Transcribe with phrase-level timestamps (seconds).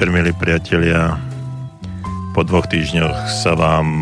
[0.00, 1.12] večer, milí priatelia.
[2.32, 4.00] Po dvoch týždňoch sa vám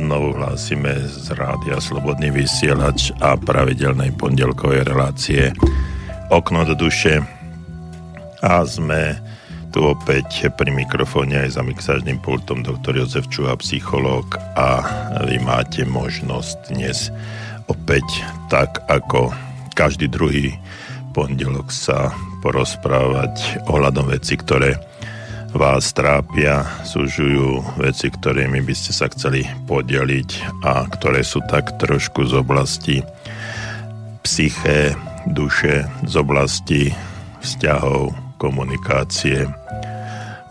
[0.00, 5.52] znovu hlásime z Rádia Slobodný vysielač a pravidelnej pondelkovej relácie
[6.32, 7.20] Okno do duše.
[8.40, 9.20] A sme
[9.68, 14.80] tu opäť pri mikrofóne aj za mixážnym pultom doktor Jozef Čuha, psychológ a
[15.28, 17.12] vy máte možnosť dnes
[17.68, 18.08] opäť
[18.48, 19.36] tak ako
[19.76, 20.56] každý druhý
[21.12, 24.96] pondelok sa porozprávať ohľadom veci, ktoré
[25.56, 32.28] vás trápia, súžujú veci, ktorými by ste sa chceli podeliť a ktoré sú tak trošku
[32.28, 32.96] z oblasti
[34.20, 34.92] psyché,
[35.24, 36.92] duše, z oblasti
[37.40, 39.48] vzťahov, komunikácie,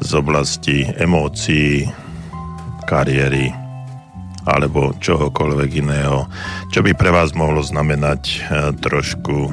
[0.01, 1.85] z oblasti emócií,
[2.87, 3.53] kariéry
[4.47, 6.23] alebo čohokoľvek iného,
[6.71, 8.39] čo by pre vás mohlo znamenať eh,
[8.79, 9.51] trošku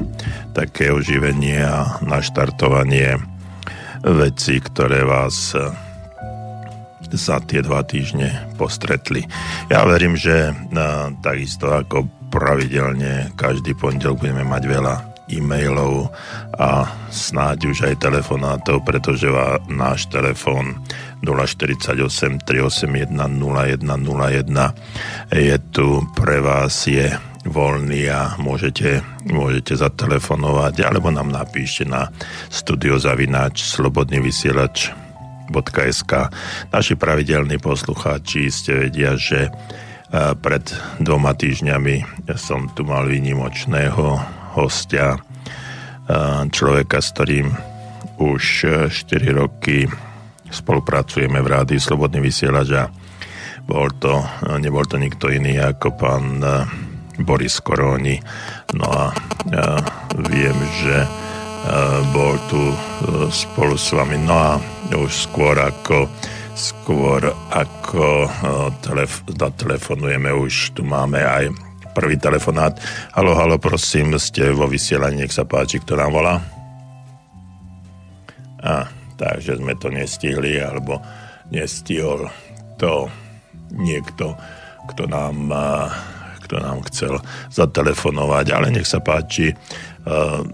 [0.54, 3.33] také oživenie a naštartovanie
[4.04, 5.72] veci, ktoré vás eh,
[7.14, 9.22] za tie dva týždne postretli.
[9.72, 10.56] Ja verím, že eh,
[11.24, 14.94] takisto ako pravidelne každý pondelok budeme mať veľa
[15.32, 16.12] e-mailov
[16.60, 20.84] a snáď už aj telefonátov, pretože va, náš telefón
[21.24, 27.08] 048 381 0101 je tu pre vás, je
[27.44, 32.08] voľný a môžete, môžete zatelefonovať alebo nám napíšte na
[32.48, 34.92] studiozavináč slobodný vysielač
[35.52, 36.12] .sk.
[36.72, 39.50] Naši pravidelní poslucháči ste vedia, že e,
[40.40, 40.64] pred
[41.04, 44.04] dvoma týždňami som tu mal výnimočného
[44.56, 45.18] hostia, e,
[46.48, 47.48] človeka, s ktorým
[48.24, 48.42] už
[48.88, 48.94] 4
[49.36, 49.84] roky
[50.48, 52.88] spolupracujeme v rádiu Slobodný vysielač a
[53.64, 54.20] bol to,
[54.60, 56.83] nebol to nikto iný ako pán e,
[57.20, 58.18] Boris Koróni.
[58.74, 59.14] No a
[60.18, 60.96] viem, že
[62.12, 62.76] bol tu e,
[63.32, 64.20] spolu s vami.
[64.20, 64.50] No a
[64.92, 66.12] už skôr ako
[66.54, 68.30] skôr ako e,
[68.84, 71.50] telef- telefonujeme, už tu máme aj
[71.98, 72.78] prvý telefonát.
[73.16, 76.34] Halo, halo, prosím, ste vo vysielaní, nech sa páči, kto nám volá?
[78.62, 78.86] A,
[79.18, 81.02] takže sme to nestihli, alebo
[81.50, 82.30] nestihol
[82.78, 83.10] to
[83.74, 84.38] niekto,
[84.94, 85.50] kto nám
[86.44, 87.18] kto nám chcel
[87.50, 90.44] zatelefonovať, ale nech sa páči, uh,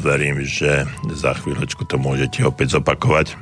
[0.00, 3.36] verím, že za chvíľočku to môžete opäť zopakovať.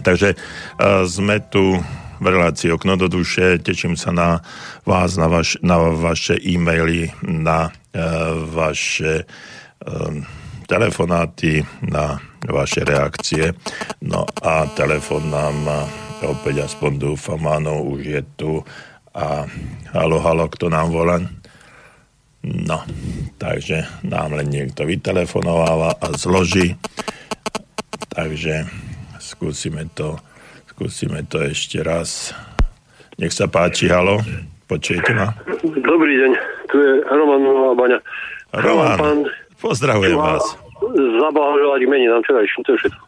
[0.00, 1.76] Takže uh, sme tu
[2.22, 4.40] v relácii Okno do duše, teším sa na
[4.88, 9.28] vás, na, vaš, na vaše e-maily, na uh, vaše
[10.64, 12.16] telefonáty, na
[12.48, 13.52] vaše reakcie.
[14.00, 15.60] No a telefon nám
[16.24, 18.50] opäť aspoň dúfam, áno, už je tu
[19.14, 19.46] a
[19.94, 21.22] halo, halo, kto nám volá?
[22.44, 22.82] No,
[23.38, 26.76] takže nám len niekto vytelefonováva a zloží.
[28.10, 28.68] Takže
[29.22, 30.18] skúsime to,
[30.68, 32.34] skúsime to ešte raz.
[33.16, 34.18] Nech sa páči, halo,
[34.66, 35.30] počujete ma?
[35.62, 36.30] Dobrý deň,
[36.68, 37.42] tu je Roman
[37.78, 37.98] Baňa.
[38.50, 39.20] Roman, pán,
[39.62, 40.42] pozdravujem vás.
[40.94, 43.02] Zablahoželať k nám včerajším, to je všetko.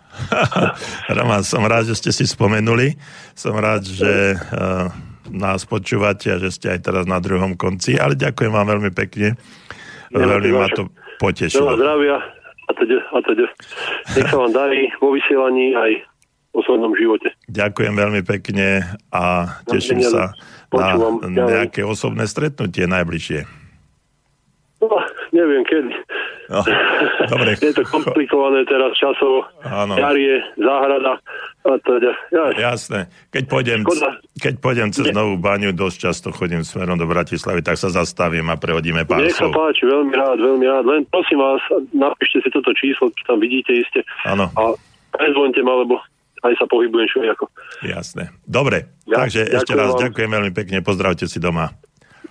[1.18, 2.96] Roman, som rád, že ste si spomenuli.
[3.36, 4.88] Som rád, že uh,
[5.32, 9.34] nás počúvate a že ste aj teraz na druhom konci, ale ďakujem vám veľmi pekne.
[10.12, 10.88] veľmi ma to
[11.18, 11.74] potešilo.
[11.74, 12.16] Veľa zdravia
[12.66, 13.46] a teda, a teda.
[14.18, 15.90] Nech sa vám darí vo vysielaní aj
[16.56, 17.30] osobnom živote.
[17.52, 20.32] Ďakujem veľmi pekne a teším sa
[20.72, 20.96] na
[21.28, 23.44] nejaké osobné stretnutie najbližšie.
[24.80, 24.96] No,
[25.32, 25.92] neviem kedy.
[26.46, 26.62] No,
[27.26, 27.58] dobre.
[27.62, 29.46] je to komplikované teraz časovo.
[29.66, 29.98] Áno.
[29.98, 31.18] Jar je, záhrada.
[31.66, 32.70] A teda, ja.
[32.70, 33.10] Jasné.
[33.34, 33.80] Keď pôjdem,
[34.38, 38.54] keď pôjdem cez Novú baňu, dosť často chodím smerom do Bratislavy, tak sa zastavím a
[38.54, 40.84] prehodíme pár Nech sa páči, veľmi rád, veľmi rád.
[40.86, 41.58] Len prosím vás,
[41.90, 44.06] napíšte si toto číslo, čo tam vidíte iste.
[44.22, 44.46] Áno.
[44.54, 44.78] A
[45.10, 45.98] prezvoňte ma, lebo
[46.46, 47.50] aj sa pohybujem ako.
[47.82, 48.30] Jasné.
[48.46, 50.06] Dobre, ja, takže ešte raz vám.
[50.06, 51.74] ďakujem veľmi pekne, pozdravte si doma.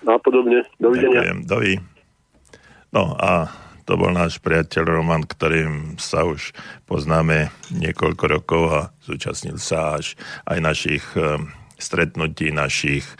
[0.08, 0.64] A podobne.
[0.80, 1.20] Dovidenia.
[1.20, 1.38] Ďakujem.
[1.44, 1.72] Dovi.
[2.94, 3.50] No a
[3.86, 6.50] to bol náš priateľ Roman, ktorým sa už
[6.90, 11.38] poznáme niekoľko rokov a zúčastnil sa až aj našich e,
[11.78, 13.14] stretnutí, našich e,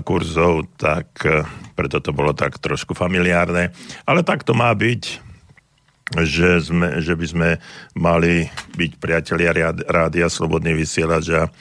[0.00, 1.44] kurzov, tak e,
[1.76, 3.76] preto to bolo tak trošku familiárne.
[4.08, 5.02] Ale tak to má byť,
[6.24, 7.50] že, sme, že by sme
[7.92, 9.52] mali byť priatelia
[9.84, 11.52] rádia Slobodný vysielač a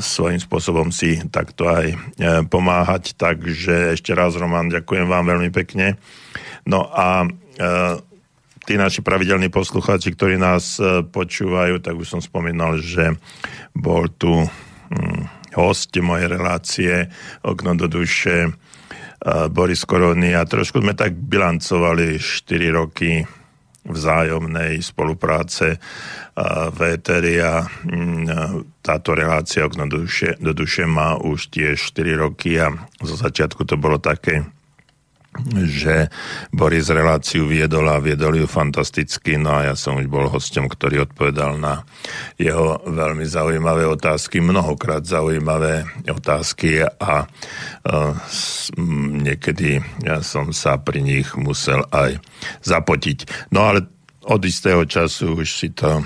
[0.00, 1.98] svojím spôsobom si takto aj
[2.46, 3.18] pomáhať.
[3.18, 5.98] Takže ešte raz, Roman, ďakujem vám veľmi pekne.
[6.68, 7.28] No a e,
[8.68, 13.16] tí naši pravidelní poslucháči, ktorí nás e, počúvajú, tak už som spomínal, že
[13.72, 15.22] bol tu hm,
[15.56, 16.92] host mojej relácie
[17.42, 18.50] Okno do duše e,
[19.48, 23.24] Boris Korony a trošku sme tak bilancovali 4 roky
[23.90, 25.78] vzájomnej spolupráce
[26.70, 32.56] v Eteri a mm, táto relácia do duše, do duše má už tiež 4 roky
[32.56, 32.72] a
[33.02, 34.46] zo začiatku to bolo také
[35.62, 36.10] že
[36.50, 41.06] Boris reláciu viedol a viedol ju fantasticky, no a ja som už bol hostom, ktorý
[41.06, 41.86] odpovedal na
[42.34, 48.14] jeho veľmi zaujímavé otázky, mnohokrát zaujímavé otázky a uh,
[49.22, 52.18] niekedy ja som sa pri nich musel aj
[52.66, 53.50] zapotiť.
[53.54, 53.86] No ale
[54.26, 56.02] od istého času už si to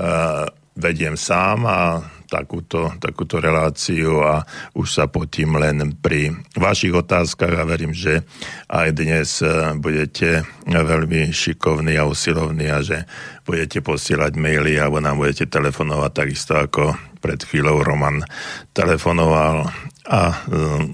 [0.00, 4.42] uh, vediem sám a takúto, takúto reláciu a
[4.74, 8.26] už sa potím len pri vašich otázkach a verím, že
[8.66, 13.06] aj dnes e, budete veľmi šikovní a usilovní a že
[13.46, 18.26] budete posielať maily alebo nám budete telefonovať takisto ako pred chvíľou Roman
[18.74, 19.70] telefonoval.
[20.04, 20.36] A e,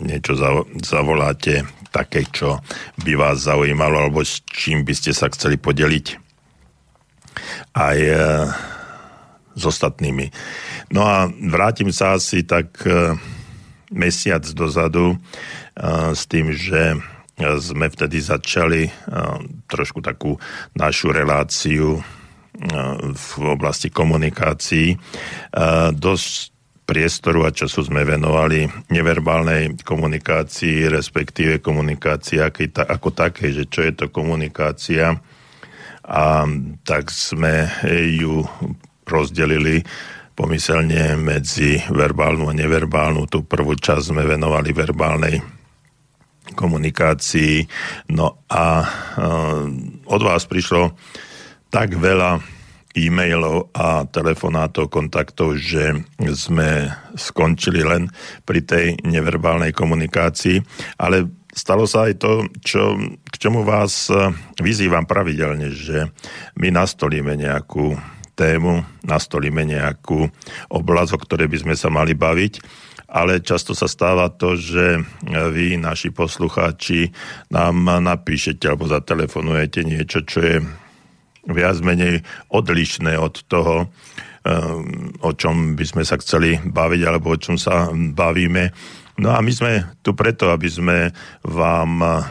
[0.07, 0.37] niečo
[0.85, 2.63] zavoláte také, čo
[3.03, 6.07] by vás zaujímalo alebo s čím by ste sa chceli podeliť?
[7.75, 8.15] Aj e,
[9.55, 10.31] s ostatnými.
[10.95, 13.15] No a vrátim sa asi tak e,
[13.91, 15.17] mesiac dozadu e,
[16.15, 16.99] s tým, že
[17.41, 18.93] sme vtedy začali e,
[19.65, 20.37] trošku takú
[20.77, 22.03] našu reláciu
[23.17, 24.93] v oblasti komunikácií.
[25.97, 26.53] Dosť
[26.91, 32.43] priestoru a času sme venovali neverbálnej komunikácii, respektíve komunikácii
[32.77, 35.15] ako také, že čo je to komunikácia.
[36.11, 36.43] A
[36.83, 37.71] tak sme
[38.19, 38.43] ju
[39.11, 39.83] rozdelili
[40.39, 43.27] pomyselne medzi verbálnu a neverbálnu.
[43.29, 45.37] Tú prvú časť sme venovali verbálnej
[46.55, 47.67] komunikácii.
[48.15, 48.87] No a
[50.07, 50.97] od vás prišlo
[51.69, 52.41] tak veľa
[52.99, 55.95] e-mailov a telefonátov, kontaktov, že
[56.35, 58.11] sme skončili len
[58.43, 60.59] pri tej neverbálnej komunikácii,
[60.99, 62.99] ale stalo sa aj to, čo,
[63.31, 64.11] k čomu vás
[64.59, 66.11] vyzývam pravidelne, že
[66.59, 67.95] my nastolíme nejakú
[68.41, 70.33] tému, nastolíme nejakú
[70.73, 72.65] oblasť, o ktorej by sme sa mali baviť,
[73.13, 77.13] ale často sa stáva to, že vy, naši poslucháči,
[77.53, 80.57] nám napíšete alebo zatelefonujete niečo, čo je
[81.51, 87.41] viac menej odlišné od toho, um, o čom by sme sa chceli baviť alebo o
[87.41, 88.71] čom sa bavíme.
[89.21, 90.99] No a my sme tu preto, aby sme
[91.45, 92.25] vám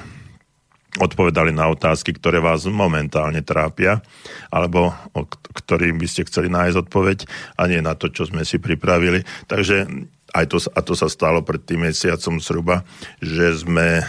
[0.97, 4.01] odpovedali na otázky, ktoré vás momentálne trápia,
[4.49, 7.17] alebo o ktorým by ste chceli nájsť odpoveď
[7.61, 9.21] a nie na to, čo sme si pripravili.
[9.45, 9.85] Takže
[10.33, 12.85] aj to, a to sa stalo pred tým mesiacom zhruba,
[13.21, 14.03] že sme e,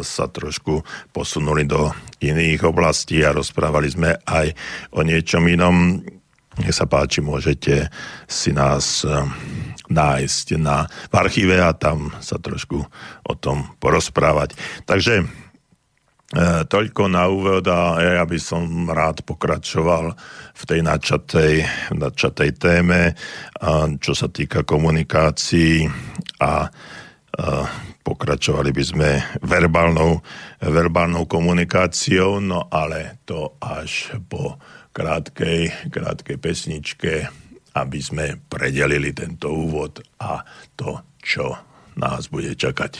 [0.00, 4.56] sa trošku posunuli do iných oblastí a rozprávali sme aj
[4.92, 6.00] o niečom inom.
[6.54, 7.92] Nech sa páči, môžete
[8.24, 9.12] si nás e,
[9.92, 12.80] nájsť na, v archíve a tam sa trošku
[13.24, 14.56] o tom porozprávať.
[14.88, 15.43] Takže
[16.66, 20.10] toľko na úvod a ja by som rád pokračoval
[20.54, 21.54] v tej načatej,
[21.94, 23.14] načatej téme,
[24.02, 25.86] čo sa týka komunikácií
[26.42, 26.66] a
[28.04, 29.10] pokračovali by sme
[29.46, 30.18] verbálnou,
[30.60, 34.58] verbálnou komunikáciou, no ale to až po
[34.94, 37.12] krátkej, krátkej pesničke,
[37.74, 40.42] aby sme predelili tento úvod a
[40.78, 41.54] to, čo
[41.98, 42.92] nás bude čakať.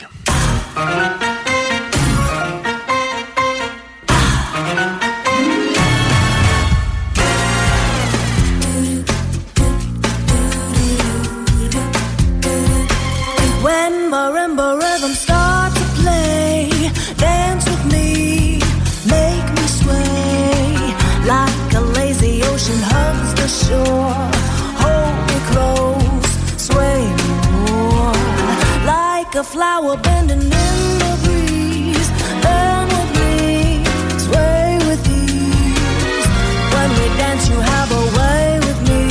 [29.37, 32.09] A flower bending in the breeze.
[32.43, 33.83] Bend with me,
[34.17, 36.27] sway with ease.
[36.73, 39.01] When we dance, you have a way with me.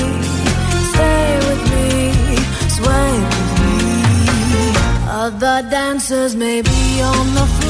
[0.92, 1.88] Stay with me,
[2.78, 3.76] sway with me.
[5.24, 7.63] Other dancers may be on the floor,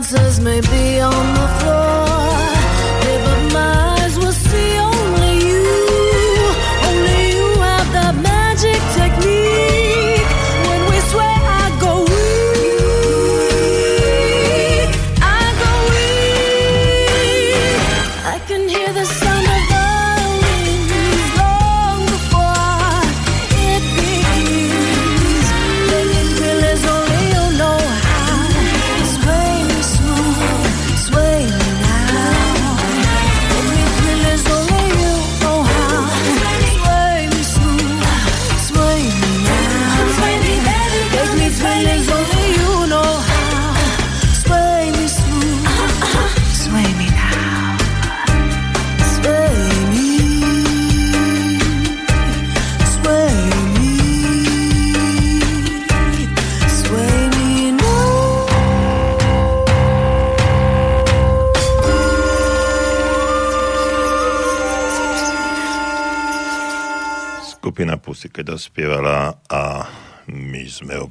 [0.00, 1.19] answers may be on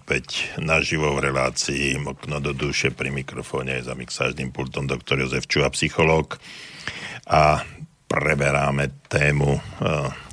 [0.10, 2.02] opäť naživo v relácii.
[2.02, 6.42] Okno do duše pri mikrofóne za mixážnym pultom doktor Jozef Čuha, psychológ.
[7.30, 7.62] A
[8.10, 9.62] preberáme tému e,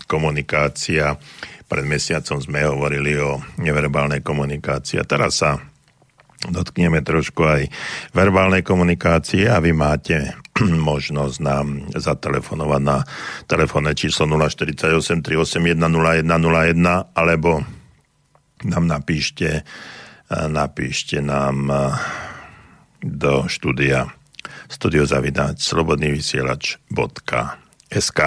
[0.09, 1.21] komunikácia.
[1.69, 4.97] Pred mesiacom sme hovorili o neverbálnej komunikácii.
[4.97, 5.61] A teraz sa
[6.41, 7.69] dotkneme trošku aj
[8.17, 10.41] verbálnej komunikácie a vy máte
[10.89, 13.05] možnosť nám zatelefonovať na
[13.45, 17.76] telefónne číslo 048 381 0101 alebo
[18.65, 19.65] nám napíšte, eh,
[20.49, 21.93] napíšte nám eh,
[23.05, 24.09] do štúdia
[24.67, 28.21] studiozavináč slobodnývysielač.sk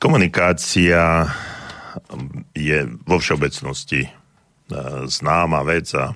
[0.00, 1.28] Komunikácia
[2.56, 4.10] je vo všeobecnosti eh,
[5.06, 6.10] známa vec a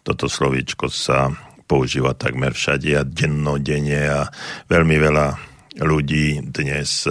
[0.00, 1.28] toto slovíčko sa
[1.66, 4.30] používa takmer všade a dennodenne a
[4.70, 5.34] veľmi veľa
[5.82, 7.10] ľudí dnes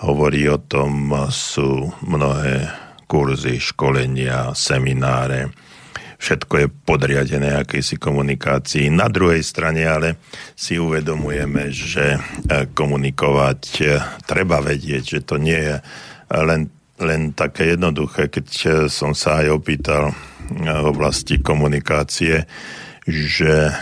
[0.00, 2.70] hovorí o tom, sú mnohé
[3.10, 5.50] kurzy, školenia, semináre,
[6.22, 8.86] všetko je podriadené akejsi komunikácii.
[8.86, 10.22] Na druhej strane ale
[10.54, 12.22] si uvedomujeme, že
[12.76, 13.60] komunikovať
[14.30, 15.76] treba vedieť, že to nie je
[16.30, 16.70] len,
[17.02, 18.46] len také jednoduché, keď
[18.86, 20.14] som sa aj opýtal
[20.54, 22.46] v oblasti komunikácie,
[23.10, 23.74] že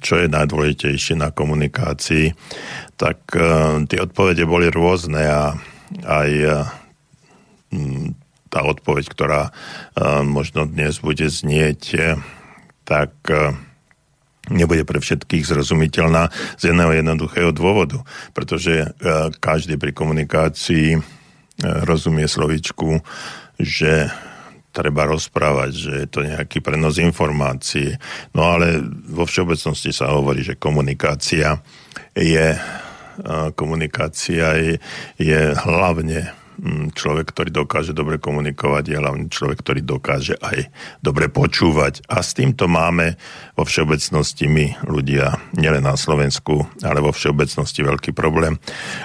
[0.00, 2.32] čo je najdôležitejšie na komunikácii,
[2.96, 3.18] tak
[3.84, 5.52] tie odpovede boli rôzne a
[6.06, 6.30] aj
[8.48, 9.42] tá odpoveď, ktorá
[10.24, 12.16] možno dnes bude znieť,
[12.88, 13.12] tak
[14.48, 18.00] nebude pre všetkých zrozumiteľná z jedného jednoduchého dôvodu,
[18.32, 18.96] pretože
[19.44, 20.96] každý pri komunikácii
[21.84, 23.04] rozumie slovičku,
[23.60, 24.08] že
[24.72, 27.92] treba rozprávať, že je to nejaký prenos informácií.
[28.32, 31.60] No ale vo všeobecnosti sa hovorí, že komunikácia
[32.16, 32.56] je
[33.58, 34.78] komunikácia je,
[35.18, 36.30] je hlavne
[36.92, 42.02] človek, ktorý dokáže dobre komunikovať, je hlavne človek, ktorý dokáže aj dobre počúvať.
[42.10, 43.14] A s týmto máme
[43.54, 48.58] vo všeobecnosti my ľudia, nielen na Slovensku, ale vo všeobecnosti veľký problém.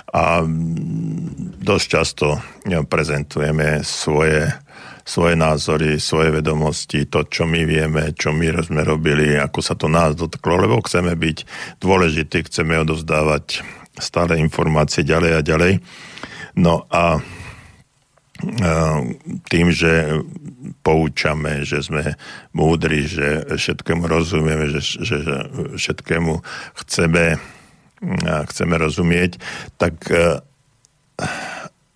[0.09, 2.41] A mm, dosť často
[2.89, 4.49] prezentujeme svoje
[5.03, 9.91] svoje názory, svoje vedomosti, to, čo my vieme, čo my sme robili, ako sa to
[9.91, 11.37] nás dotklo, lebo chceme byť
[11.83, 13.67] dôležití, chceme odovzdávať
[13.99, 15.73] stále informácie ďalej a ďalej.
[16.55, 17.19] No a
[19.47, 20.19] tým, že
[20.83, 22.19] poučame, že sme
[22.51, 25.17] múdri, že všetkému rozumieme, že, že
[25.79, 26.43] všetkému
[26.83, 27.39] chceme,
[28.23, 29.39] chceme rozumieť,
[29.79, 29.95] tak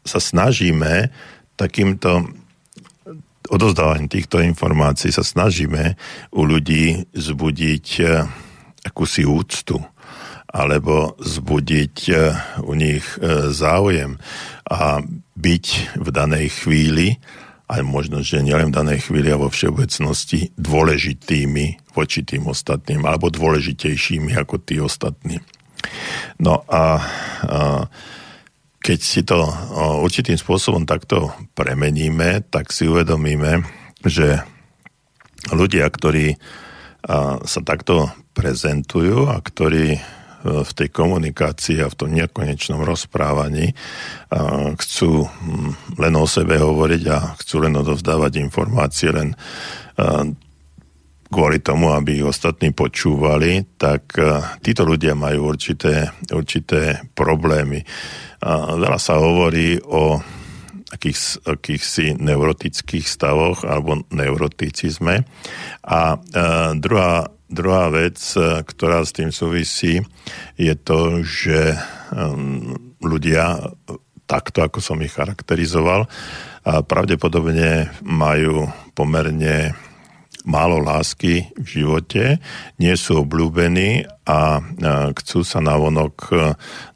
[0.08, 1.12] sa snažíme
[1.60, 2.32] takýmto
[3.48, 5.96] odozdávaním týchto informácií sa snažíme
[6.36, 7.88] u ľudí zbudiť
[8.88, 9.84] akúsi úctu
[10.48, 11.96] alebo zbudiť
[12.64, 13.04] u nich
[13.52, 14.16] záujem
[14.68, 15.04] a
[15.36, 15.66] byť
[16.00, 17.20] v danej chvíli,
[17.68, 23.28] aj možno, že nielen v danej chvíli a vo všeobecnosti dôležitými voči tým ostatným, alebo
[23.28, 25.44] dôležitejšími ako tí ostatní.
[26.40, 27.04] No a,
[27.44, 27.60] a
[28.80, 29.52] keď si to
[30.00, 33.68] určitým spôsobom takto premeníme, tak si uvedomíme,
[34.00, 34.40] že
[35.52, 36.40] ľudia, ktorí
[37.44, 40.00] sa takto prezentujú a ktorí
[40.46, 43.74] v tej komunikácii a v tom nekonečnom rozprávaní
[44.78, 49.34] chcú hm, len o sebe hovoriť a chcú len odovzdávať informácie len
[51.28, 54.16] kvôli tomu, aby ich ostatní počúvali, tak
[54.64, 57.84] títo ľudia majú určité, určité problémy.
[58.78, 60.22] Veľa sa hovorí o
[60.88, 65.28] akých, akýchsi neurotických stavoch alebo neuroticizme.
[65.84, 66.00] A
[66.80, 68.20] druhá druhá vec,
[68.68, 70.04] ktorá s tým súvisí,
[70.60, 71.76] je to, že
[73.00, 73.74] ľudia
[74.28, 76.08] takto, ako som ich charakterizoval,
[76.64, 79.72] pravdepodobne majú pomerne
[80.48, 82.40] málo lásky v živote,
[82.80, 84.64] nie sú obľúbení a
[85.16, 86.32] chcú sa navonok,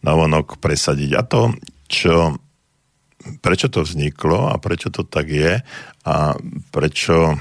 [0.04, 1.12] navonok presadiť.
[1.20, 1.56] A to,
[1.88, 2.40] čo,
[3.44, 5.60] prečo to vzniklo a prečo to tak je
[6.08, 6.16] a
[6.72, 7.36] prečo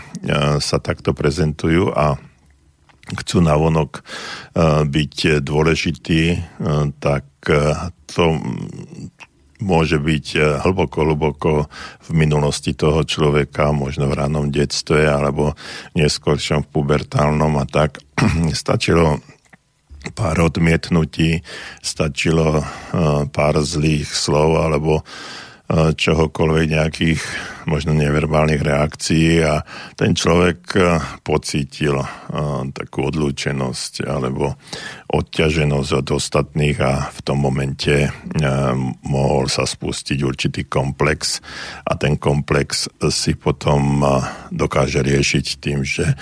[0.59, 2.19] sa takto prezentujú a
[3.11, 4.07] chcú navonok
[4.87, 6.23] byť dôležitý,
[7.03, 7.25] tak
[8.07, 8.25] to,
[9.61, 11.51] môže byť e, hlboko, hlboko
[12.09, 15.55] v minulosti toho človeka, možno v ránom detstve alebo
[15.95, 18.01] neskôršom v pubertálnom a tak.
[18.57, 19.21] Stačilo
[20.17, 21.45] pár odmietnutí,
[21.85, 22.65] stačilo e,
[23.29, 25.05] pár zlých slov alebo
[25.71, 27.23] čohokoľvek nejakých
[27.71, 29.63] možno neverbálnych reakcií a
[29.95, 30.75] ten človek
[31.23, 32.03] pocítil
[32.75, 34.59] takú odlúčenosť alebo
[35.15, 38.11] odťaženosť od ostatných a v tom momente
[39.07, 41.39] mohol sa spustiť určitý komplex
[41.87, 44.03] a ten komplex si potom
[44.51, 46.19] dokáže riešiť tým, že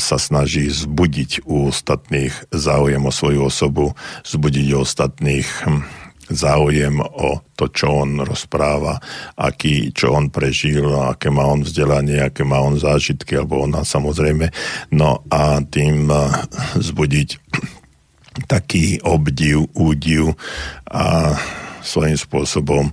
[0.00, 3.92] sa snaží zbudiť u ostatných záujem o svoju osobu,
[4.24, 6.01] zbudiť u ostatných hm,
[6.34, 8.98] záujem o to, čo on rozpráva,
[9.38, 14.50] aký, čo on prežil, aké má on vzdelanie, aké má on zážitky, alebo ona samozrejme.
[14.92, 16.20] No a tým eh,
[16.80, 17.38] zbudiť
[18.48, 20.32] taký obdiv, údiv
[20.88, 21.36] a
[21.84, 22.88] svojím spôsobom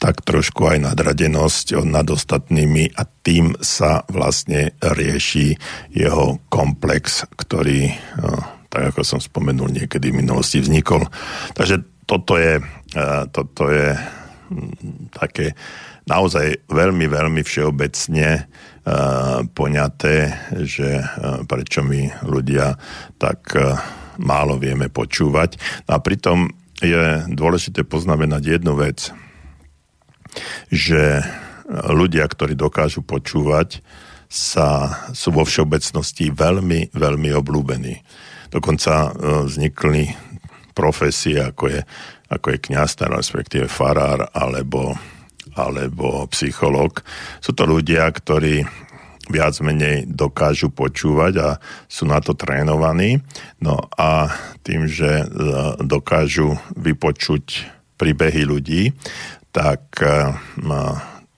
[0.00, 5.60] tak trošku aj nadradenosť nad ostatnými a tým sa vlastne rieši
[5.92, 8.40] jeho komplex, ktorý, eh,
[8.72, 11.04] tak ako som spomenul, niekedy v minulosti vznikol.
[11.52, 15.54] Takže toto je, e, toto je mm, také
[16.10, 18.42] naozaj veľmi, veľmi všeobecne e,
[19.54, 20.14] poňaté,
[20.66, 21.04] že e,
[21.46, 22.74] prečo my ľudia
[23.14, 23.54] tak
[24.18, 25.54] málo vieme počúvať.
[25.86, 26.50] A pritom
[26.82, 29.14] je dôležité poznamenať jednu vec,
[30.72, 31.22] že
[31.70, 33.78] ľudia, ktorí dokážu počúvať,
[34.30, 37.98] sa, sú vo všeobecnosti veľmi, veľmi oblúbení.
[38.50, 39.10] Dokonca
[39.46, 40.29] vznikli
[40.72, 41.80] profesie, ako je,
[42.30, 44.94] ako je kniaz, respektíve farár alebo,
[45.54, 47.02] alebo psychológ.
[47.42, 48.62] Sú to ľudia, ktorí
[49.30, 51.48] viac menej dokážu počúvať a
[51.86, 53.22] sú na to trénovaní.
[53.62, 54.34] No a
[54.66, 55.26] tým, že e,
[55.86, 58.90] dokážu vypočuť príbehy ľudí,
[59.54, 60.34] tak e,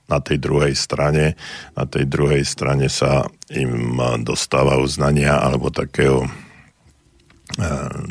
[0.08, 1.36] na tej druhej strane,
[1.76, 6.51] na tej druhej strane sa im dostáva uznania alebo takého E,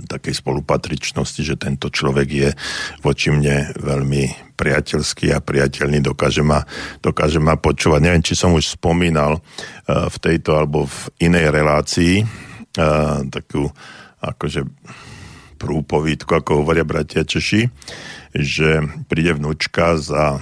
[0.05, 2.49] takej spolupatričnosti, že tento človek je
[3.01, 6.61] voči mne veľmi priateľský a priateľný, dokáže ma,
[7.01, 7.99] dokáže ma počúvať.
[8.05, 9.41] Neviem, či som už spomínal e,
[9.89, 12.25] v tejto alebo v inej relácii e,
[13.33, 13.65] takú
[14.21, 14.61] akože
[15.57, 17.65] prúpovítku, ako hovoria bratia Češi,
[18.37, 20.41] že príde vnúčka za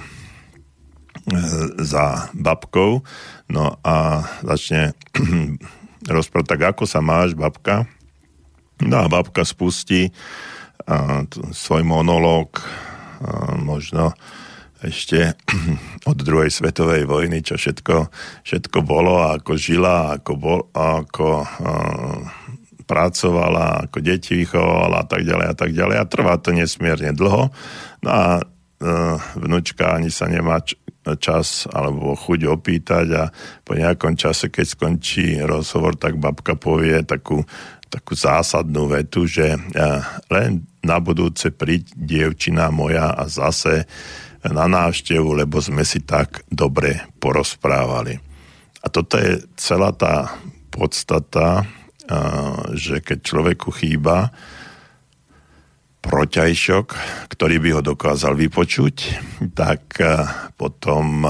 [1.78, 3.06] za babkou,
[3.52, 4.96] no a začne
[6.16, 7.86] rozprávať, tak ako sa máš, babka?
[8.84, 10.08] No a babka spustí
[10.86, 12.60] a, svoj monológ
[13.60, 14.16] možno
[14.80, 15.36] ešte
[16.10, 18.08] od druhej svetovej vojny, čo všetko,
[18.44, 21.44] všetko bolo, ako žila, ako, bol, ako
[22.88, 25.96] pracovala, ako deti vychovala a tak ďalej a tak ďalej.
[26.00, 27.52] A trvá to nesmierne dlho.
[28.02, 28.42] No a e,
[29.38, 30.58] vnúčka ani sa nemá
[31.22, 33.24] čas alebo chuť opýtať a
[33.62, 37.46] po nejakom čase, keď skončí rozhovor, tak babka povie takú
[37.90, 39.58] takú zásadnú vetu, že
[40.30, 43.84] len na budúce príď dievčina moja a zase
[44.46, 48.16] na návštevu, lebo sme si tak dobre porozprávali.
[48.80, 50.32] A toto je celá tá
[50.72, 51.68] podstata,
[52.72, 54.32] že keď človeku chýba
[56.00, 56.86] proťajšok,
[57.28, 58.96] ktorý by ho dokázal vypočuť,
[59.52, 60.00] tak
[60.56, 61.28] potom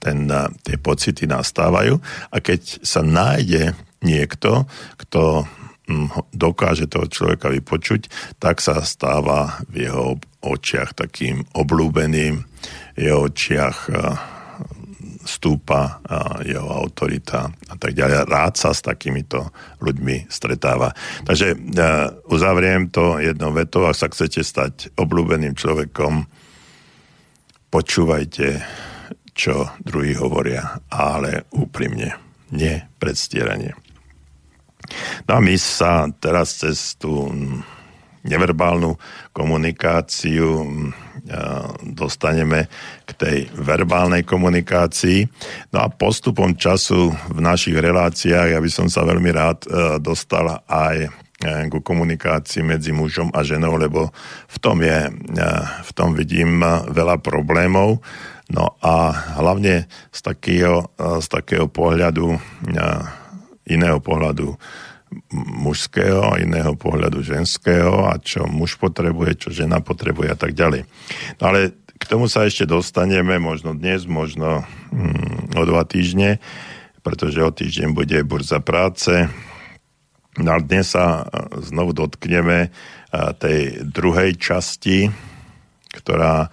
[0.00, 0.18] ten,
[0.64, 2.00] tie pocity nastávajú
[2.32, 4.68] a keď sa nájde niekto,
[5.00, 5.48] kto
[5.88, 12.44] hm, dokáže toho človeka vypočuť, tak sa stáva v jeho očiach takým oblúbeným,
[12.94, 13.90] jeho očiach
[15.24, 16.04] stúpa
[16.44, 18.28] jeho autorita a tak ďalej.
[18.28, 20.92] Rád sa s takýmito ľuďmi stretáva.
[21.24, 21.56] Takže
[22.28, 26.28] uzavriem to jednou vetou, ak sa chcete stať obľúbeným človekom,
[27.72, 28.62] počúvajte,
[29.34, 32.14] čo druhí hovoria, ale úprimne,
[32.54, 33.74] nie predstieranie.
[35.24, 37.32] No a my sa teraz cez tú
[38.24, 38.96] neverbálnu
[39.36, 40.64] komunikáciu
[41.84, 42.72] dostaneme
[43.04, 45.28] k tej verbálnej komunikácii.
[45.76, 49.68] No a postupom času v našich reláciách ja by som sa veľmi rád
[50.00, 51.12] dostal aj
[51.68, 54.08] ku komunikácii medzi mužom a ženou, lebo
[54.48, 55.12] v tom, je,
[55.84, 58.00] v tom vidím veľa problémov.
[58.48, 62.40] No a hlavne z takého, z takého pohľadu,
[63.68, 64.56] iného pohľadu
[65.34, 70.90] mužského iného pohľadu ženského a čo muž potrebuje, čo žena potrebuje a tak ďalej.
[71.38, 76.42] No ale k tomu sa ešte dostaneme, možno dnes, možno mm, o dva týždne,
[77.06, 79.30] pretože o týždeň bude burza práce.
[80.34, 81.30] No ale dnes sa
[81.62, 82.74] znovu dotkneme
[83.38, 85.06] tej druhej časti,
[85.94, 86.50] ktorá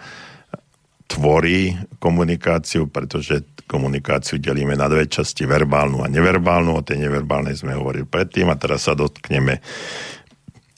[1.09, 6.77] tvorí komunikáciu, pretože komunikáciu delíme na dve časti, verbálnu a neverbálnu.
[6.77, 9.61] O tej neverbálnej sme hovorili predtým a teraz sa dotkneme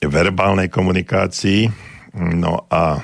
[0.04, 1.68] verbálnej komunikácii.
[2.14, 3.00] No a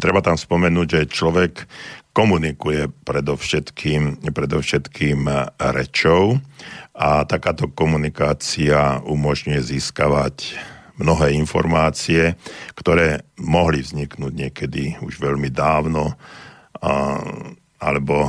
[0.00, 1.68] treba tam spomenúť, že človek
[2.12, 5.24] komunikuje predovšetkým, predovšetkým
[5.72, 6.36] rečou
[6.92, 10.60] a takáto komunikácia umožňuje získavať
[11.00, 12.36] mnohé informácie,
[12.76, 16.12] ktoré mohli vzniknúť niekedy už veľmi dávno,
[17.80, 18.28] alebo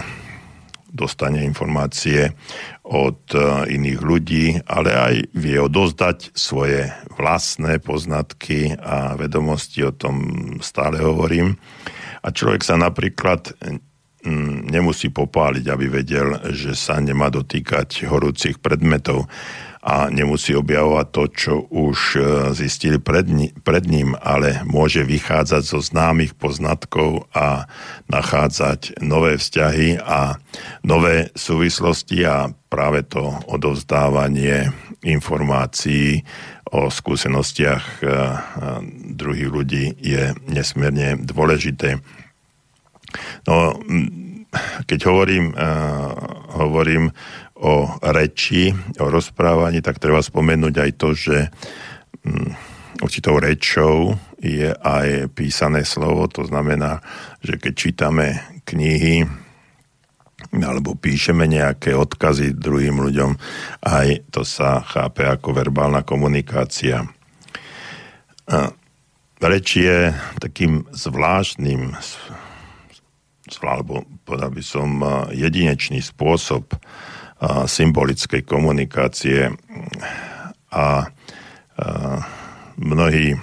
[0.93, 2.31] dostane informácie
[2.85, 3.37] od e,
[3.73, 10.15] iných ľudí, ale aj vie odozdať svoje vlastné poznatky a vedomosti, o tom
[10.61, 11.57] stále hovorím.
[12.23, 13.57] A človek sa napríklad
[14.71, 19.27] nemusí popáliť, aby vedel, že sa nemá dotýkať horúcich predmetov
[19.83, 22.19] a nemusí objavovať to, čo už e,
[22.55, 23.27] zistili pred,
[23.67, 27.67] pred ním, ale môže vychádzať zo známych poznatkov a
[28.07, 30.39] nachádzať nové vzťahy a
[30.87, 34.71] nové súvislosti a práve to odovzdávanie
[35.03, 36.23] informácií
[36.71, 38.05] o skúsenostiach e,
[39.19, 41.99] druhých ľudí je nesmierne dôležité.
[43.43, 43.75] No,
[44.85, 45.53] keď hovorím,
[46.53, 47.09] hovorím
[47.63, 51.37] o reči, o rozprávaní, tak treba spomenúť aj to, že
[52.27, 52.51] um,
[52.99, 56.99] určitou rečou je aj písané slovo, to znamená,
[57.39, 58.27] že keď čítame
[58.67, 59.23] knihy
[60.51, 63.31] alebo píšeme nejaké odkazy druhým ľuďom,
[63.87, 67.07] aj to sa chápe ako verbálna komunikácia.
[69.39, 70.11] Reč je
[70.43, 71.95] takým zvláštnym
[73.63, 74.99] alebo povedal by som
[75.31, 76.75] jedinečný spôsob
[77.67, 79.51] symbolickej komunikácie.
[80.73, 81.05] A
[82.79, 83.35] mnohí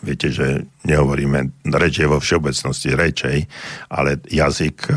[0.00, 3.44] viete, že nehovoríme reč je vo všeobecnosti rečej,
[3.92, 4.88] ale jazyk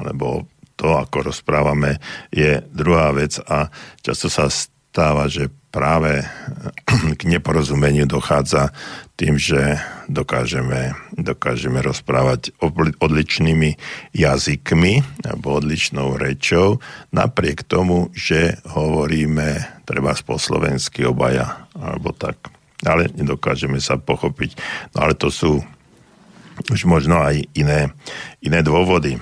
[0.00, 2.00] alebo to, ako rozprávame,
[2.32, 3.68] je druhá vec a
[4.00, 6.20] často sa stáva, že práve
[7.18, 8.70] k neporozumeniu dochádza
[9.16, 9.80] tým, že
[10.12, 12.52] dokážeme, dokážeme rozprávať
[13.00, 13.80] odličnými
[14.12, 22.36] jazykmi alebo odličnou rečou, napriek tomu, že hovoríme treba po slovensky obaja alebo tak.
[22.84, 24.58] Ale nedokážeme sa pochopiť.
[24.92, 25.62] No ale to sú
[26.68, 27.94] už možno aj iné,
[28.44, 29.16] iné dôvody.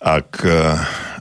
[0.00, 0.40] Ak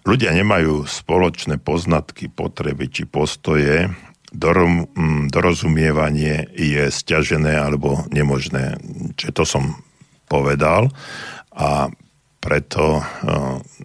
[0.04, 3.90] ľudia nemajú spoločné poznatky, potreby či postoje,
[4.30, 8.78] mm, dorozumievanie je stiažené alebo nemožné.
[9.18, 9.64] Čiže to som
[10.30, 10.94] povedal
[11.50, 11.90] a
[12.40, 13.04] preto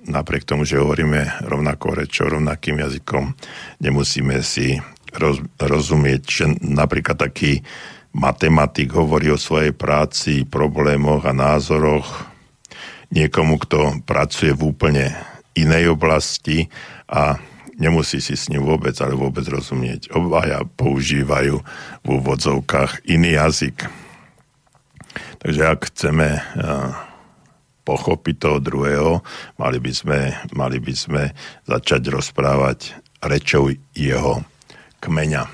[0.07, 3.35] napriek tomu, že hovoríme rovnako rečou, rovnakým jazykom,
[3.83, 4.79] nemusíme si
[5.11, 7.67] roz, rozumieť, že napríklad taký
[8.15, 12.31] matematik hovorí o svojej práci, problémoch a názoroch
[13.11, 15.05] niekomu, kto pracuje v úplne
[15.55, 16.67] inej oblasti
[17.11, 17.39] a
[17.79, 20.15] nemusí si s ním vôbec, ale vôbec rozumieť.
[20.15, 21.63] Obaja používajú
[22.03, 23.87] v úvodzovkách iný jazyk.
[25.43, 26.41] Takže ak chceme
[27.85, 29.13] pochopiť toho druhého,
[29.61, 30.19] mali by sme,
[30.57, 31.23] mali by sme
[31.69, 34.41] začať rozprávať rečou jeho
[35.05, 35.45] kmeňa.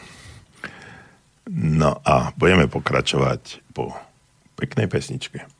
[1.51, 3.91] No a budeme pokračovať po
[4.55, 5.60] peknej pesničke.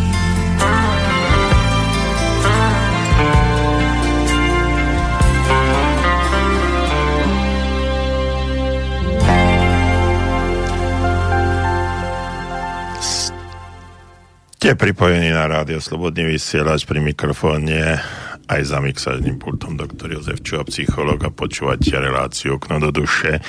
[14.61, 17.97] Ste pripojení na rádio Slobodný vysielač pri mikrofóne
[18.45, 23.41] aj za mixážnym pultom doktor Jozef Čuha, psycholog a počúvate reláciu Okno do duše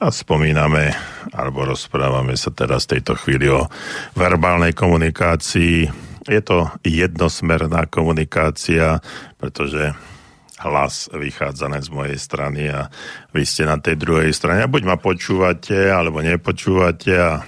[0.00, 0.96] a spomíname
[1.36, 3.68] alebo rozprávame sa teraz v tejto chvíli o
[4.16, 5.92] verbálnej komunikácii.
[6.32, 9.04] Je to jednosmerná komunikácia,
[9.36, 9.92] pretože
[10.64, 12.88] hlas vychádza z mojej strany a
[13.36, 14.64] vy ste na tej druhej strane.
[14.64, 17.44] A buď ma počúvate, alebo nepočúvate a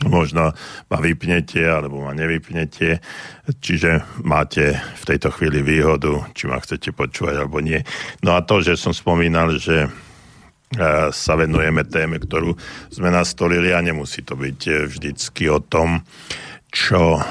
[0.00, 0.56] možno
[0.88, 2.98] ma vypnete alebo ma nevypnete,
[3.60, 7.84] čiže máte v tejto chvíli výhodu, či ma chcete počúvať alebo nie.
[8.24, 9.88] No a to, že som spomínal, že e,
[11.12, 12.56] sa venujeme téme, ktorú
[12.88, 16.00] sme nastolili a nemusí to byť e, vždycky o tom,
[16.72, 17.22] čo e,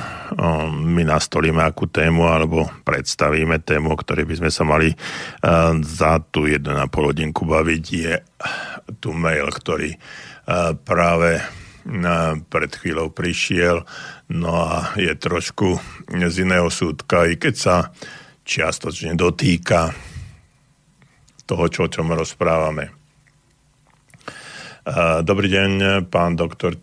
[0.69, 4.93] my nastolíme akú tému alebo predstavíme tému, o ktorej by sme sa mali
[5.81, 6.61] za tú 1,5
[6.93, 8.13] hodinku baviť, je
[9.01, 9.97] tu mail, ktorý
[10.83, 11.41] práve
[12.49, 13.83] pred chvíľou prišiel,
[14.29, 17.75] no a je trošku z iného súdka, i keď sa
[18.45, 19.93] čiastočne dotýka
[21.45, 22.93] toho, čo, o čom rozprávame.
[25.21, 26.73] Dobrý deň, pán doktor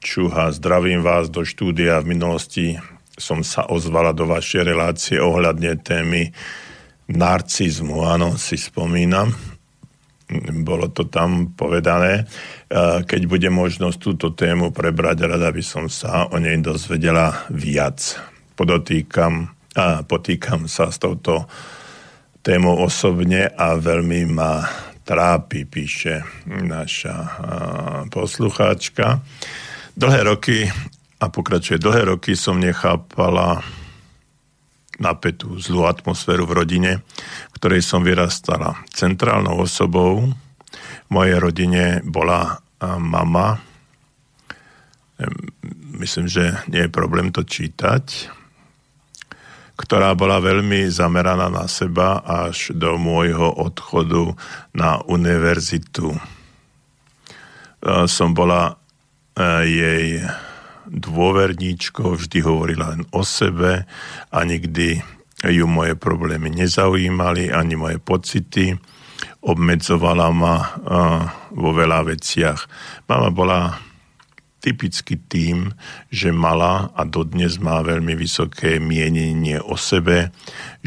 [0.00, 2.00] Čuha, zdravím vás do štúdia.
[2.00, 2.80] V minulosti
[3.14, 6.32] som sa ozvala do vašej relácie ohľadne témy
[7.12, 8.02] narcizmu.
[8.08, 9.51] Áno, si spomínam
[10.64, 12.24] bolo to tam povedané.
[13.04, 18.16] Keď bude možnosť túto tému prebrať, rada by som sa o nej dozvedela viac.
[18.56, 21.48] Podotýkam a potýkam sa s touto
[22.44, 24.64] témou osobne a veľmi ma
[25.02, 27.16] trápi, píše naša
[28.12, 29.18] poslucháčka.
[29.92, 30.68] Dlhé roky,
[31.22, 33.62] a pokračuje, dlhé roky som nechápala
[35.02, 36.92] napätú zlú atmosféru v rodine,
[37.50, 38.78] v ktorej som vyrastala.
[38.94, 42.62] Centrálnou osobou v mojej rodine bola
[43.02, 43.58] mama.
[45.98, 48.30] Myslím, že nie je problém to čítať
[49.82, 54.36] ktorá bola veľmi zameraná na seba až do môjho odchodu
[54.70, 56.14] na univerzitu.
[58.06, 58.78] Som bola
[59.66, 60.22] jej
[60.92, 63.88] dôverníčkou, vždy hovorila len o sebe
[64.28, 65.00] a nikdy
[65.42, 68.76] ju moje problémy nezaujímali, ani moje pocity.
[69.42, 70.54] Obmedzovala ma
[71.50, 72.60] vo veľa veciach.
[73.10, 73.74] Mama bola
[74.62, 75.74] typicky tým,
[76.06, 80.30] že mala a dodnes má veľmi vysoké mienenie o sebe,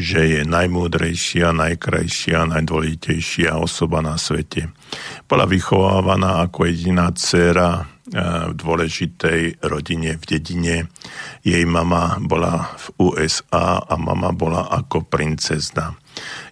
[0.00, 4.72] že je najmúdrejšia, najkrajšia, najdôležitejšia osoba na svete.
[5.28, 10.76] Bola vychovávaná ako jediná dcéra v dôležitej rodine v dedine.
[11.42, 15.98] Jej mama bola v USA a mama bola ako princezna.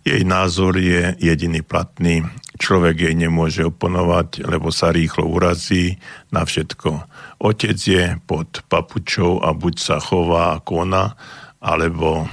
[0.02, 2.26] Jej názor je jediný platný.
[2.58, 5.94] Človek jej nemôže oponovať, lebo sa rýchlo urazí
[6.34, 7.06] na všetko.
[7.44, 11.12] Otec je pod papučou a buď sa chová ako ona,
[11.60, 12.24] alebo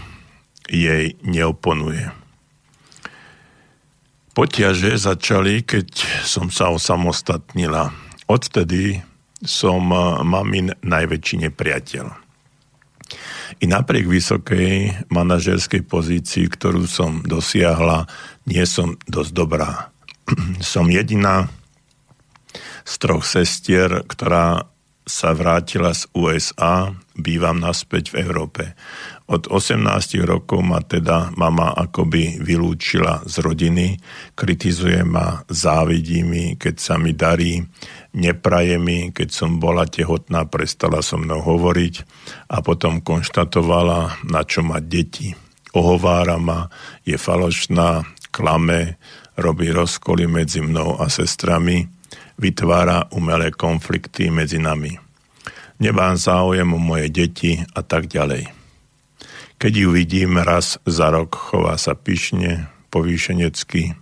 [0.72, 2.16] jej neoponuje.
[4.32, 7.92] Potiaže začali, keď som sa osamostatnila.
[8.32, 9.04] Odtedy
[9.44, 12.08] som eh, mamin najväčší nepriateľ.
[13.60, 18.08] I napriek vysokej manažerskej pozícii, ktorú som dosiahla,
[18.48, 19.92] nie som dosť dobrá.
[20.64, 21.52] som jediná
[22.88, 24.72] z troch sestier, ktorá
[25.02, 28.64] sa vrátila z USA, bývam naspäť v Európe.
[29.32, 29.82] Od 18
[30.28, 33.88] rokov ma teda mama akoby vylúčila z rodiny,
[34.36, 37.64] kritizuje ma, závidí mi, keď sa mi darí,
[38.14, 41.94] nepraje mi, keď som bola tehotná, prestala so mnou hovoriť
[42.52, 45.32] a potom konštatovala, na čo má deti.
[45.72, 46.68] Ohovára ma,
[47.08, 48.04] je falošná,
[48.36, 49.00] klame,
[49.40, 51.88] robí rozkoly medzi mnou a sestrami,
[52.42, 54.98] vytvára umelé konflikty medzi nami.
[55.78, 58.50] Nemám záujem o moje deti a tak ďalej.
[59.62, 63.94] Keď ju vidím raz za rok, chová sa pyšne, povýšenecky,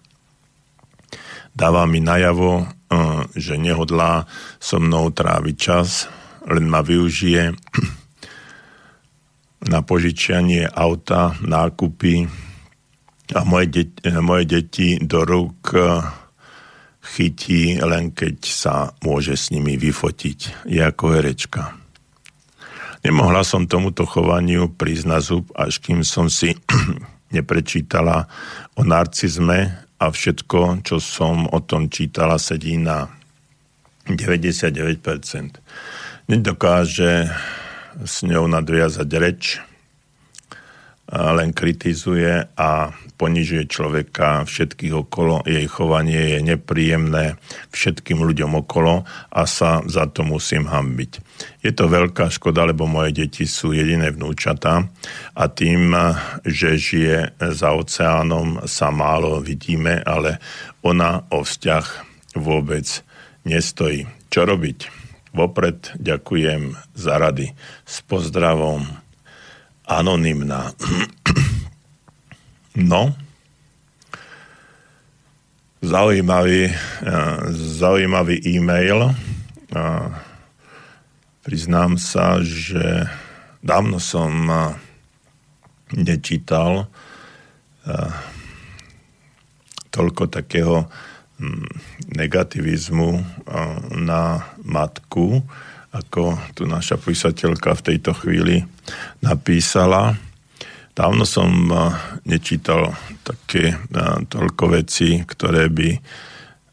[1.52, 2.63] dáva mi najavo,
[3.36, 4.23] že nehodlá
[4.63, 6.08] so mnou tráviť čas,
[6.47, 7.52] len ma využije
[9.73, 12.23] na požičianie auta, nákupy
[13.36, 15.75] a moje, de- moje deti do rúk
[17.15, 20.69] chytí len keď sa môže s nimi vyfotiť.
[20.69, 21.79] Je ako herečka.
[22.99, 26.51] Nemohla som tomuto chovaniu prísť na zub, až kým som si
[27.35, 28.27] neprečítala
[28.75, 33.07] o narcizme a všetko, čo som o tom čítala, sedí na
[34.07, 35.59] 99%.
[36.29, 37.11] Nedokáže
[37.99, 39.59] s ňou nadviazať reč,
[41.09, 47.35] len kritizuje a ponižuje človeka, všetkých okolo, jej chovanie je nepríjemné
[47.73, 51.11] všetkým ľuďom okolo a sa za to musím hambiť.
[51.65, 54.85] Je to veľká škoda, lebo moje deti sú jediné vnúčata
[55.33, 55.91] a tým,
[56.45, 57.17] že žije
[57.57, 60.37] za oceánom, sa málo vidíme, ale
[60.85, 61.85] ona o vzťah
[62.37, 62.85] vôbec
[63.43, 64.05] nestojí.
[64.29, 64.79] Čo robiť?
[65.33, 67.53] Vopred ďakujem za rady.
[67.85, 69.08] S pozdravom
[69.89, 70.71] anonymná.
[72.80, 73.12] No,
[75.82, 79.12] zaujímavý, eh, zaujímavý e-mail.
[81.43, 83.10] Priznám sa, že
[83.60, 84.60] dávno som eh,
[85.97, 86.88] nečítal
[87.84, 88.12] eh,
[89.89, 90.86] toľko takého
[91.41, 91.67] hm,
[92.15, 93.10] negativizmu
[93.97, 95.41] na matku,
[95.89, 98.62] ako tu naša písateľka v tejto chvíli
[99.25, 100.17] napísala.
[100.93, 101.49] Dávno som
[102.27, 103.79] nečítal také
[104.27, 105.90] toľko vecí, ktoré by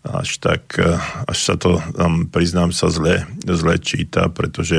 [0.06, 0.78] až tak,
[1.26, 1.82] až sa to,
[2.30, 4.78] priznám sa, zle, zle číta, pretože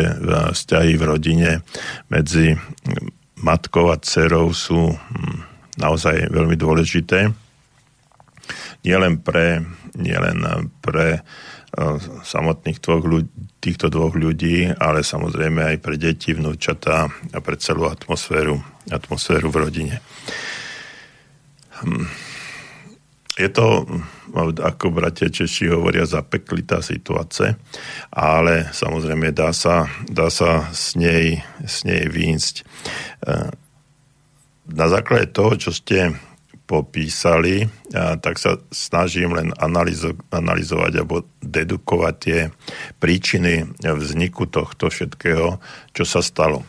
[0.55, 1.51] vzťahy v rodine
[2.07, 2.55] medzi
[3.37, 5.37] matkou a dcerou sú hm,
[5.77, 7.29] naozaj veľmi dôležité.
[8.87, 9.61] Nielen pre,
[9.99, 10.41] nielen
[10.79, 11.21] pre
[12.23, 17.91] samotných dvoch ľudí, týchto dvoch ľudí, ale samozrejme aj pre deti, vnúčatá a pre celú
[17.91, 19.95] atmosféru, atmosféru v rodine.
[21.83, 22.07] Hm.
[23.37, 23.85] Je to,
[24.65, 27.53] ako bratia Češi hovoria, zapeklitá situácia,
[28.09, 32.55] ale samozrejme dá sa, dá sa s, nej, s nej výjsť.
[32.57, 32.63] E,
[34.73, 36.17] na základe toho, čo ste
[36.67, 37.63] popísali,
[37.95, 42.39] tak sa snažím len analyzo- analyzovať alebo dedukovať tie
[42.99, 45.63] príčiny vzniku tohto všetkého,
[45.95, 46.67] čo sa stalo.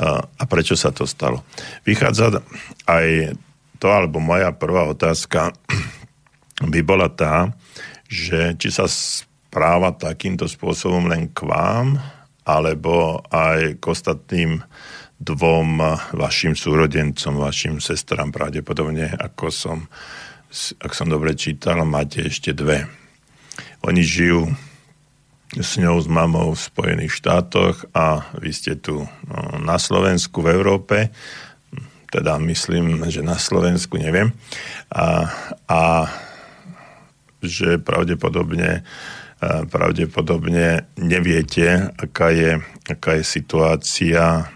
[0.00, 1.44] A, prečo sa to stalo.
[1.84, 2.40] Vychádza
[2.88, 3.36] aj
[3.76, 5.52] to, alebo moja prvá otázka
[6.72, 7.52] by bola tá,
[8.08, 12.00] že či sa správa takýmto spôsobom len k vám,
[12.48, 14.64] alebo aj k ostatným
[15.16, 15.80] dvom
[16.12, 19.78] vašim súrodencom, vašim sestram pravdepodobne, ako som,
[20.80, 22.84] ak som dobre čítal, máte ešte dve.
[23.86, 24.52] Oni žijú
[25.56, 30.52] s ňou, s mamou v Spojených štátoch a vy ste tu no, na Slovensku, v
[30.52, 30.96] Európe,
[32.10, 34.34] teda myslím, že na Slovensku, neviem,
[34.90, 35.30] a,
[35.70, 35.82] a
[37.42, 38.82] že pravdepodobne
[39.70, 44.50] pravdepodobne neviete, aká je, aká je situácia,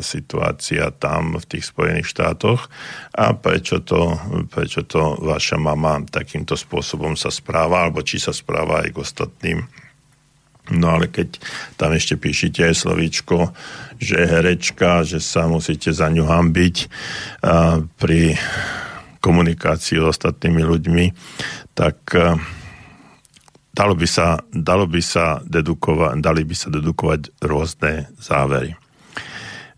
[0.00, 2.70] situácia tam v tých Spojených štátoch
[3.14, 4.16] a prečo to,
[4.48, 9.58] prečo to vaša mama takýmto spôsobom sa správa, alebo či sa správa aj k ostatným.
[10.70, 11.42] No ale keď
[11.74, 13.50] tam ešte píšite aj slovíčko,
[13.98, 16.76] že je herečka, že sa musíte za ňu hambiť
[17.98, 18.38] pri
[19.18, 21.06] komunikácii s ostatnými ľuďmi,
[21.74, 21.98] tak
[23.70, 28.74] dalo by sa, dalo by sa dedukovať, dali by sa dedukovať rôzne závery.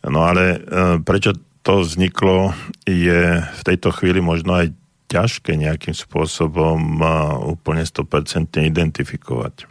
[0.03, 0.59] No ale e,
[1.05, 2.57] prečo to vzniklo,
[2.89, 4.75] je v tejto chvíli možno aj
[5.07, 7.05] ťažké nejakým spôsobom e,
[7.47, 9.69] úplne 100% identifikovať.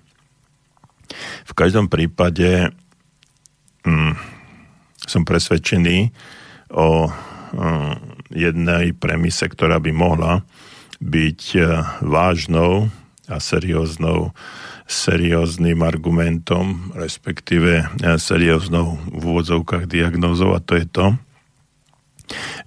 [1.43, 2.71] V každom prípade
[3.83, 4.15] hm,
[5.03, 6.13] som presvedčený
[6.71, 10.47] o hm, jednej premise, ktorá by mohla
[11.01, 11.41] byť
[12.05, 12.93] vážnou
[13.31, 14.35] a serióznou,
[14.91, 21.05] serióznym argumentom, respektíve e, serióznou v úvodzovkách diagnózov a to je to,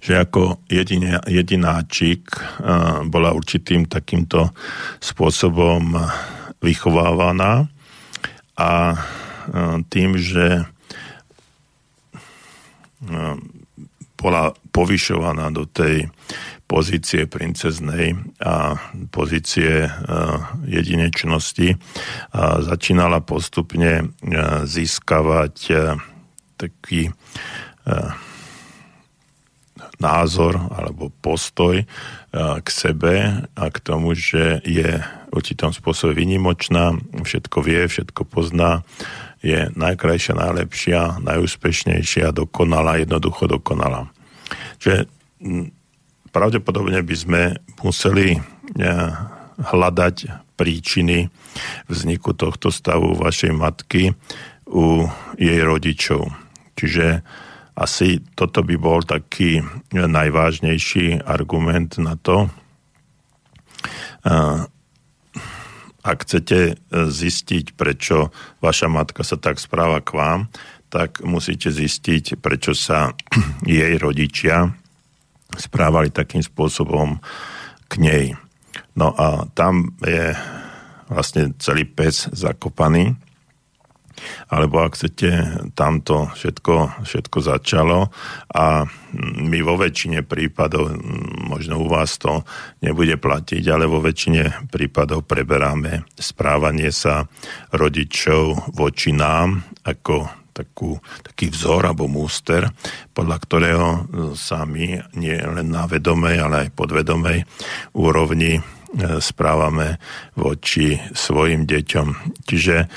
[0.01, 2.39] že ako jedine, jedináčik e,
[3.05, 4.49] bola určitým takýmto
[4.97, 5.93] spôsobom
[6.65, 7.69] vychovávaná
[8.57, 8.97] a e,
[9.85, 10.65] tým, že
[14.17, 16.09] bola povyšovaná do tej
[16.65, 18.73] pozície princeznej a
[19.13, 19.89] pozície e,
[20.65, 21.77] jedinečnosti
[22.33, 24.05] a začínala postupne e,
[24.65, 25.73] získavať e,
[26.57, 27.01] taký
[30.01, 31.85] názor alebo postoj
[32.33, 38.81] k sebe a k tomu, že je určitom spôsobe vynimočná, všetko vie, všetko pozná,
[39.45, 44.09] je najkrajšia, najlepšia, najúspešnejšia, dokonalá, jednoducho dokonalá.
[44.81, 45.05] Čiže
[46.35, 47.41] pravdepodobne by sme
[47.79, 48.43] museli eh,
[49.55, 50.15] hľadať
[50.59, 51.31] príčiny
[51.87, 54.11] vzniku tohto stavu vašej matky
[54.67, 55.07] u
[55.39, 56.27] jej rodičov.
[56.75, 57.23] Čiže
[57.79, 59.63] asi toto by bol taký
[59.95, 62.51] najvážnejší argument na to.
[64.27, 64.67] Eh,
[66.05, 68.29] ak chcete zistiť, prečo
[68.61, 70.39] vaša matka sa tak správa k vám,
[70.93, 73.15] tak musíte zistiť, prečo sa
[73.65, 74.75] jej rodičia
[75.57, 77.19] správali takým spôsobom
[77.87, 78.25] k nej.
[78.95, 80.35] No a tam je
[81.11, 83.13] vlastne celý pes zakopaný,
[84.47, 85.29] alebo ak chcete,
[85.75, 88.09] tamto všetko, všetko začalo
[88.55, 88.87] a
[89.43, 90.95] my vo väčšine prípadov,
[91.45, 92.47] možno u vás to
[92.79, 97.27] nebude platiť, ale vo väčšine prípadov preberáme správanie sa
[97.75, 102.71] rodičov voči nám ako takú, taký vzor alebo múster,
[103.11, 103.99] podľa ktorého e,
[104.39, 107.43] sami nie len na vedomej, ale aj podvedomej
[107.99, 108.61] úrovni e,
[109.19, 109.99] správame
[110.39, 112.07] voči svojim deťom.
[112.47, 112.87] Čiže e,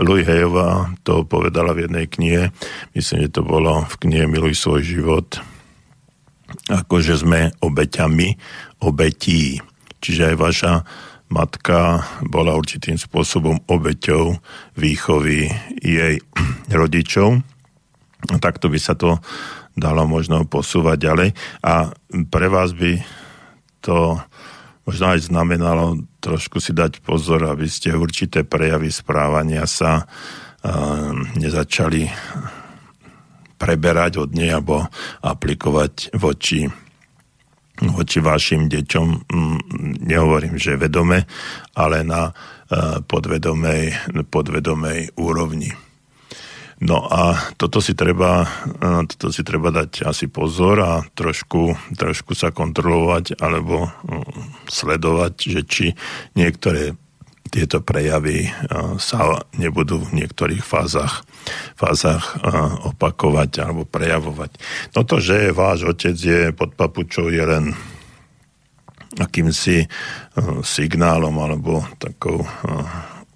[0.00, 2.48] Louis Hejová to povedala v jednej knihe,
[2.96, 5.36] myslím, že to bolo v knihe Miluj svoj život,
[6.72, 8.40] ako že sme obeťami
[8.80, 9.60] obetí.
[10.00, 10.72] Čiže aj vaša
[11.34, 14.38] matka bola určitým spôsobom obeťou
[14.78, 15.50] výchovy
[15.82, 16.22] jej
[16.78, 17.42] rodičov.
[18.38, 19.18] Takto by sa to
[19.74, 21.28] dalo možno posúvať ďalej.
[21.66, 21.90] A
[22.30, 23.02] pre vás by
[23.82, 24.22] to
[24.86, 30.08] možno aj znamenalo trošku si dať pozor, aby ste určité prejavy správania sa
[31.36, 32.08] nezačali
[33.60, 34.88] preberať od nej alebo
[35.20, 36.83] aplikovať voči
[37.82, 39.58] voči vašim deťom, mm,
[40.06, 41.26] nehovorím, že vedome,
[41.74, 42.32] ale na e,
[43.02, 45.74] podvedomej, podvedomej úrovni.
[46.84, 48.46] No a toto si treba,
[48.78, 55.34] e, toto si treba dať asi pozor a trošku, trošku sa kontrolovať alebo mm, sledovať,
[55.34, 55.86] že či
[56.38, 56.94] niektoré
[57.54, 58.50] tieto prejavy
[58.98, 61.22] sa nebudú v niektorých fázach,
[61.78, 62.42] fázach
[62.82, 64.58] opakovať alebo prejavovať.
[64.98, 67.70] No to, že váš otec je pod papučou, je len
[69.14, 69.86] akýmsi
[70.66, 72.42] signálom alebo takou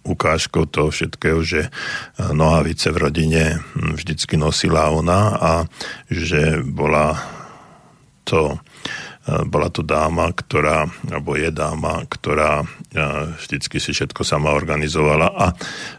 [0.03, 1.71] ukážkou toho všetkého, že
[2.19, 3.45] nohavice v rodine
[3.77, 5.53] vždycky nosila ona a
[6.11, 7.23] že bola
[8.27, 8.59] to
[9.29, 12.65] bola to dáma, ktorá, alebo je dáma, ktorá
[13.37, 15.47] vždycky si všetko sama organizovala a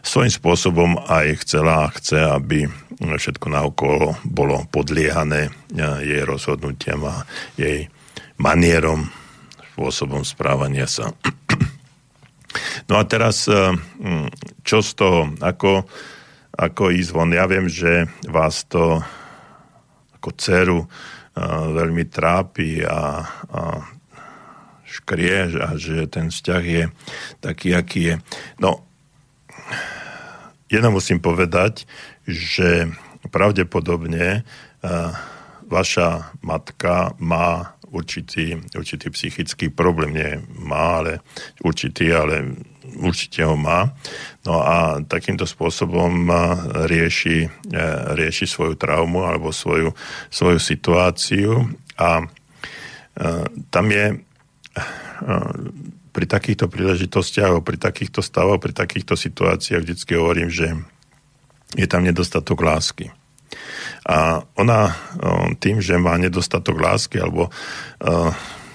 [0.02, 2.66] svojím spôsobom aj chcela a chce, aby
[2.98, 5.54] všetko naokolo bolo podliehané
[6.02, 7.22] jej rozhodnutiam a
[7.54, 7.86] jej
[8.42, 9.06] manierom,
[9.74, 11.14] spôsobom správania sa.
[12.90, 13.46] No a teraz,
[14.66, 15.86] čo z toho, ako,
[16.50, 17.30] ako ísť von?
[17.30, 18.98] Ja viem, že vás to
[20.18, 20.78] ako dceru
[21.74, 23.60] veľmi trápi a, a
[24.90, 26.84] škrie a že ten vzťah je
[27.38, 28.14] taký, aký je.
[28.58, 28.82] No,
[30.66, 31.86] jedno musím povedať,
[32.26, 32.90] že
[33.30, 34.42] pravdepodobne
[35.70, 40.14] vaša matka má určitý, určitý psychický problém.
[40.14, 41.22] Nie má, ale
[41.62, 42.58] určitý, ale
[42.98, 43.94] určite ho má.
[44.42, 46.26] No a takýmto spôsobom
[46.88, 47.82] rieši, e,
[48.16, 49.94] rieši svoju traumu alebo svoju,
[50.32, 51.70] svoju situáciu
[52.00, 52.26] a e,
[53.70, 54.16] tam je e,
[56.10, 60.74] pri takýchto príležitostiach, pri takýchto stavoch, pri takýchto situáciách vždycky hovorím, že
[61.78, 63.14] je tam nedostatok lásky.
[64.02, 64.96] A ona
[65.62, 67.54] tým, že má nedostatok lásky alebo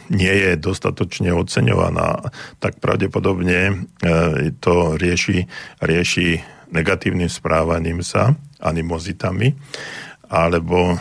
[0.09, 2.29] nie je dostatočne oceňovaná,
[2.61, 3.73] tak pravdepodobne e,
[4.61, 5.45] to rieši,
[5.81, 9.53] rieši negatívnym správaním sa, animozitami,
[10.25, 10.97] alebo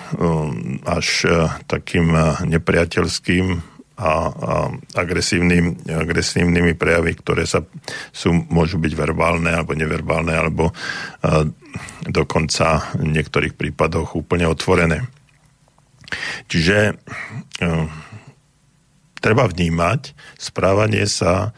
[0.84, 1.32] až e,
[1.64, 2.12] takým
[2.44, 4.54] nepriateľským a, a
[4.98, 7.62] agresívnym, agresívnymi prejavy, ktoré sa
[8.10, 11.46] sú, môžu byť verbálne alebo neverbálne, alebo a,
[12.10, 15.06] dokonca v niektorých prípadoch úplne otvorené.
[16.50, 17.86] Čiže a,
[19.24, 21.56] treba vnímať správanie sa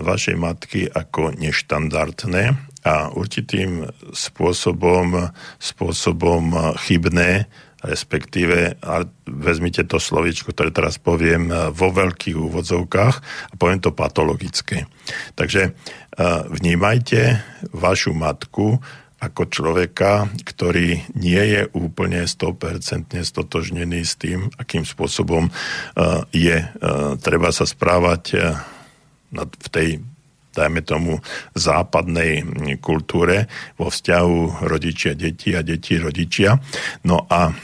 [0.00, 2.56] vašej matky ako neštandardné
[2.88, 3.84] a určitým
[4.16, 5.28] spôsobom,
[5.60, 6.56] spôsobom
[6.88, 7.44] chybné,
[7.84, 8.80] respektíve,
[9.28, 13.16] vezmite to slovičko, ktoré teraz poviem, vo veľkých úvodzovkách
[13.52, 14.88] a poviem to patologické.
[15.36, 15.76] Takže
[16.48, 17.44] vnímajte
[17.76, 18.80] vašu matku
[19.18, 27.18] ako človeka, ktorý nie je úplne 100% stotožnený s tým, akým spôsobom uh, je uh,
[27.18, 28.54] treba sa správať uh,
[29.42, 29.88] v tej
[30.58, 31.22] dajme tomu,
[31.54, 32.42] západnej
[32.82, 33.46] kultúre
[33.78, 36.58] vo vzťahu rodičia, deti a deti rodičia.
[37.06, 37.54] No a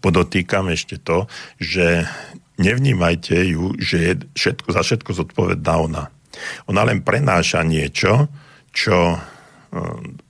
[0.00, 1.28] podotýkam ešte to,
[1.60, 2.08] že
[2.56, 6.04] nevnímajte ju, že je všetko, za všetko zodpovedná ona.
[6.72, 8.32] Ona len prenáša niečo,
[8.72, 9.20] čo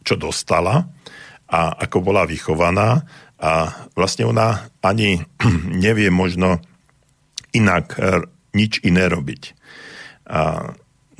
[0.04, 0.84] čo dostala
[1.50, 3.02] a ako bola vychovaná
[3.40, 5.24] a vlastne ona ani
[5.84, 6.60] nevie možno
[7.56, 8.22] inak e,
[8.54, 9.42] nič iné robiť.
[10.30, 10.70] A,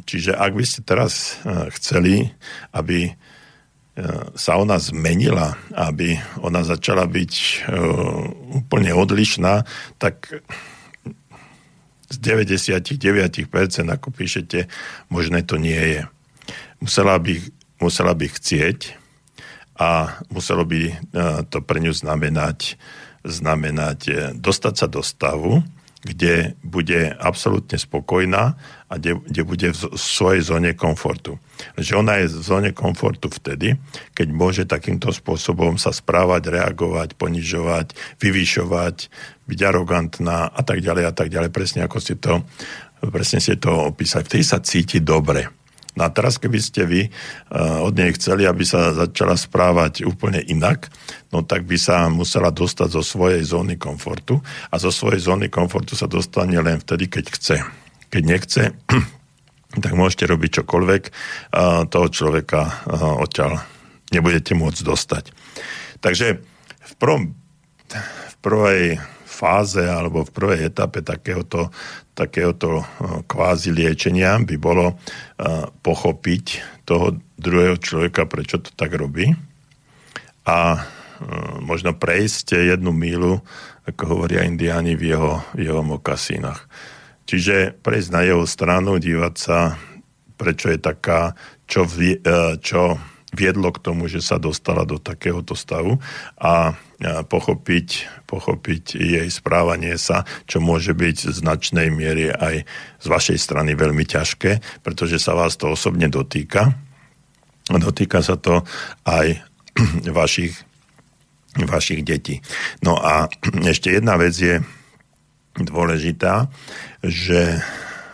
[0.04, 2.30] čiže ak by ste teraz e, chceli,
[2.76, 3.16] aby
[4.38, 7.68] sa ona zmenila, aby ona začala byť
[8.56, 9.66] úplne odlišná,
[10.00, 10.40] tak
[12.10, 12.96] z 99%,
[13.86, 14.66] ako píšete,
[15.12, 16.02] možné to nie je.
[16.82, 19.00] Musela by musela by chcieť
[19.80, 20.94] a muselo by e,
[21.48, 22.76] to pre ňu znamenať,
[23.24, 25.64] znamenať e, dostať sa do stavu,
[26.00, 28.56] kde bude absolútne spokojná
[28.88, 31.36] a kde, kde bude v svojej zóne komfortu.
[31.76, 33.76] Že ona je v zóne komfortu vtedy,
[34.16, 38.96] keď môže takýmto spôsobom sa správať, reagovať, ponižovať, vyvyšovať,
[39.44, 41.52] byť arogantná a tak ďalej a tak ďalej.
[41.52, 42.48] Presne ako ste to,
[43.12, 44.24] presne ste to opísali.
[44.24, 45.59] Vtedy sa cíti dobre.
[46.00, 50.40] No a teraz, keby ste vy uh, od nej chceli, aby sa začala správať úplne
[50.40, 50.88] inak,
[51.28, 54.40] no tak by sa musela dostať zo svojej zóny komfortu
[54.72, 57.56] a zo svojej zóny komfortu sa dostane len vtedy, keď chce.
[58.08, 58.62] Keď nechce,
[59.84, 63.60] tak môžete robiť čokoľvek, uh, toho človeka uh, odtiaľ
[64.08, 65.24] nebudete môcť dostať.
[66.00, 66.40] Takže
[66.80, 67.36] v, prvom,
[67.92, 68.96] v prvej
[69.28, 71.68] fáze alebo v prvej etape takéhoto,
[72.20, 72.84] takéhoto eh,
[73.24, 76.44] kvázi liečenia by bolo eh, pochopiť
[76.84, 79.32] toho druhého človeka, prečo to tak robí
[80.44, 80.84] a eh,
[81.64, 83.40] možno prejsť jednu mílu,
[83.88, 86.68] ako hovoria indiáni, v jeho, v jeho mokasínach.
[87.24, 89.78] Čiže prejsť na jeho stranu, dívať sa,
[90.34, 91.38] prečo je taká,
[91.70, 91.86] čo,
[92.58, 92.98] čo
[93.30, 96.02] viedlo k tomu, že sa dostala do takéhoto stavu
[96.34, 97.88] a pochopiť,
[98.28, 102.68] pochopiť jej správanie sa, čo môže byť v značnej miere aj
[103.00, 106.76] z vašej strany veľmi ťažké, pretože sa vás to osobne dotýka.
[107.72, 108.60] Dotýka sa to
[109.08, 109.40] aj
[110.20, 110.52] vašich,
[111.56, 112.44] vašich detí.
[112.84, 113.32] No a
[113.72, 114.60] ešte jedna vec je
[115.56, 116.52] dôležitá,
[117.00, 117.64] že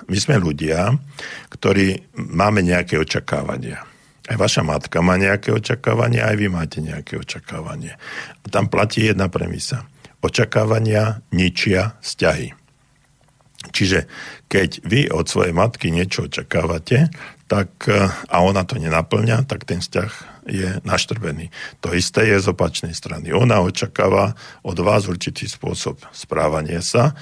[0.06, 0.94] my sme ľudia,
[1.50, 3.95] ktorí máme nejaké očakávania
[4.26, 7.94] aj vaša matka má nejaké očakávanie, aj vy máte nejaké očakávanie.
[8.42, 9.86] A tam platí jedna premisa.
[10.18, 12.50] Očakávania ničia vzťahy.
[13.70, 14.10] Čiže
[14.50, 17.10] keď vy od svojej matky niečo očakávate,
[17.46, 20.10] tak, e, a ona to nenaplňa, tak ten vzťah
[20.46, 21.50] je naštrbený.
[21.82, 23.30] To isté je z opačnej strany.
[23.30, 24.34] Ona očakáva
[24.66, 27.14] od vás určitý spôsob správania sa,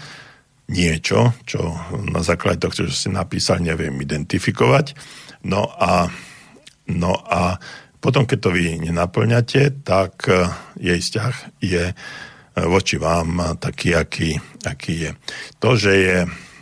[0.65, 1.77] niečo, čo
[2.09, 4.97] na základe toho, čo si napísal, neviem identifikovať.
[5.45, 6.09] No a
[6.91, 7.57] No a
[8.01, 10.45] potom, keď to vy nenaplňate, tak e,
[10.77, 11.95] jej vzťah je e,
[12.69, 15.11] voči vám taký, aký, aký je.
[15.65, 16.17] To, že je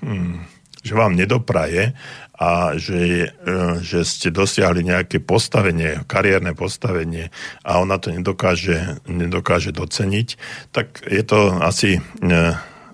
[0.07, 0.53] hm,
[0.83, 1.95] že vám nedopraje
[2.35, 7.31] a že, e, že ste dosiahli nejaké postavenie, kariérne postavenie
[7.63, 10.29] a ona to nedokáže, nedokáže doceniť,
[10.75, 12.03] tak je to asi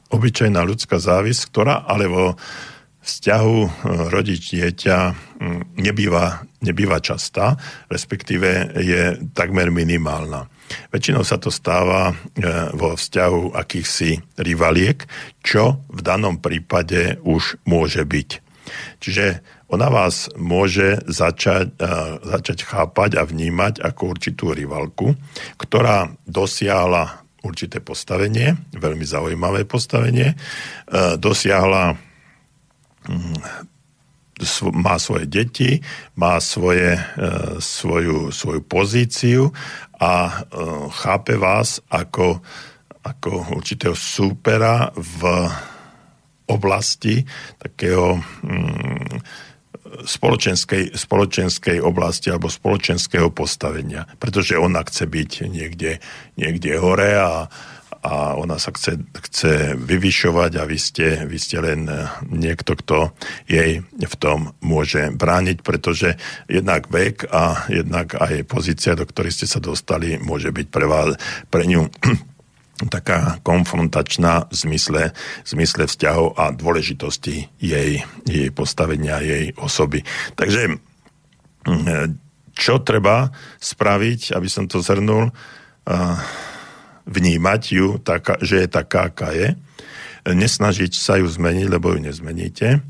[0.09, 2.37] obyčajná ľudská závisť, ktorá ale vo
[3.09, 3.69] vzťahu e,
[4.13, 4.99] rodič-dieťa
[5.81, 7.57] nebýva, nebýva častá,
[7.89, 10.45] respektíve je takmer minimálna.
[10.93, 12.13] Väčšinou sa to stáva
[12.77, 15.01] vo vzťahu akýchsi rivaliek,
[15.41, 18.31] čo v danom prípade už môže byť.
[19.01, 19.41] Čiže
[19.73, 25.17] ona vás môže začať, uh, začať chápať a vnímať ako určitú rivalku,
[25.57, 30.35] ktorá dosiahla určité postavenie, veľmi zaujímavé postavenie,
[31.23, 31.95] dosiahla
[34.75, 35.83] má svoje deti,
[36.15, 39.51] má svoje, uh, svoju, svoju pozíciu
[39.99, 40.47] a
[40.95, 42.39] chápe vás ako,
[43.03, 45.51] ako určitého súpera v
[46.49, 47.27] oblasti
[47.59, 49.19] takého mm,
[50.05, 54.07] spoločenskej, spoločenskej oblasti alebo spoločenského postavenia.
[54.21, 56.01] Pretože ona chce byť niekde,
[56.37, 57.49] niekde hore a,
[58.03, 61.91] a ona sa chce, chce vyvyšovať a vy ste, vy ste len
[62.31, 63.13] niekto, kto
[63.51, 66.15] jej v tom môže brániť, pretože
[66.47, 71.19] jednak vek a jednak aj pozícia, do ktorej ste sa dostali, môže byť pre, vás,
[71.51, 71.91] pre ňu
[72.95, 75.03] taká konfrontačná v zmysle,
[75.43, 77.91] v zmysle vzťahov a dôležitosti jej,
[78.23, 80.07] jej postavenia, jej osoby.
[80.39, 80.79] Takže
[81.67, 82.15] mm,
[82.55, 85.31] čo treba spraviť, aby som to zhrnul,
[87.09, 89.57] vnímať ju, taká, že je taká, aká je,
[90.29, 92.85] nesnažiť sa ju zmeniť, lebo ju nezmeníte,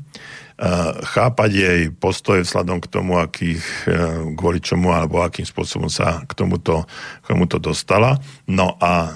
[1.15, 3.95] chápať jej postoje vzhľadom k tomu, akých, e,
[4.35, 6.83] kvôli čomu alebo akým spôsobom sa k tomuto,
[7.23, 8.19] k tomuto dostala.
[8.43, 9.15] No a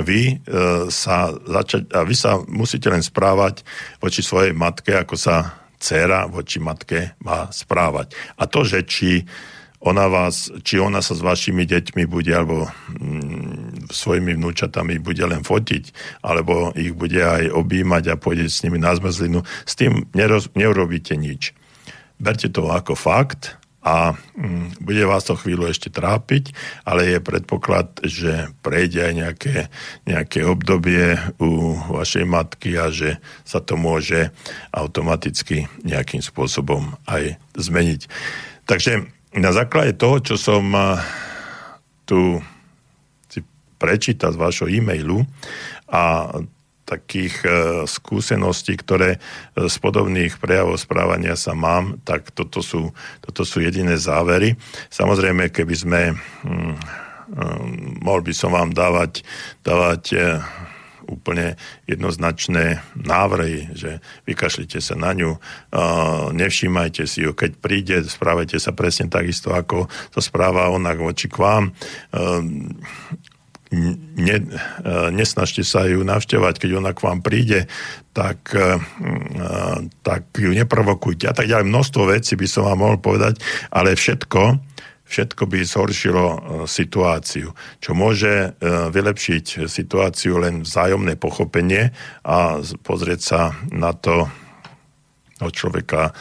[0.00, 3.68] vy, e, sa začať, a vy sa musíte len správať
[4.00, 8.16] voči svojej matke, ako sa dcera voči matke má správať.
[8.40, 9.28] A to, že či
[9.78, 12.66] ona vás, či ona sa s vašimi deťmi bude, alebo
[12.98, 15.94] mm, svojimi vnúčatami bude len fotiť,
[16.26, 21.14] alebo ich bude aj objímať a pôjde s nimi na zmrzlinu, s tým neroz, neurobíte
[21.14, 21.54] nič.
[22.18, 26.50] Berte to ako fakt a mm, bude vás to chvíľu ešte trápiť,
[26.82, 29.56] ale je predpoklad, že prejde aj nejaké,
[30.10, 34.34] nejaké obdobie u vašej matky a že sa to môže
[34.74, 38.10] automaticky nejakým spôsobom aj zmeniť.
[38.66, 40.64] Takže na základe toho, čo som
[42.08, 42.40] tu
[43.28, 43.44] si
[43.76, 45.28] prečítal z vášho e-mailu
[45.84, 46.32] a
[46.88, 47.48] takých e,
[47.84, 54.00] skúseností, ktoré e, z podobných prejavov správania sa mám, tak toto sú, toto sú jediné
[54.00, 54.56] závery.
[54.88, 57.68] Samozrejme, keby sme, hm, hm,
[58.00, 59.20] mohol by som vám dávať,
[59.60, 60.16] dávať
[61.08, 61.56] úplne
[61.88, 65.40] jednoznačné návrhy, že vykašlite sa na ňu,
[66.36, 71.40] nevšímajte si ju, keď príde, správajte sa presne takisto, ako sa správa ona voči k
[71.40, 71.72] vám.
[73.68, 74.36] Ne,
[75.12, 77.68] nesnažte sa ju navštevať, keď ona k vám príde,
[78.16, 78.48] tak,
[80.00, 81.28] tak ju neprovokujte.
[81.28, 81.68] A tak ďalej.
[81.68, 84.67] Množstvo vecí by som vám mohol povedať, ale všetko,
[85.08, 86.24] všetko by zhoršilo
[86.68, 87.56] situáciu.
[87.80, 93.40] Čo môže vylepšiť situáciu len vzájomné pochopenie a pozrieť sa
[93.72, 94.28] na to
[95.38, 96.12] od človeka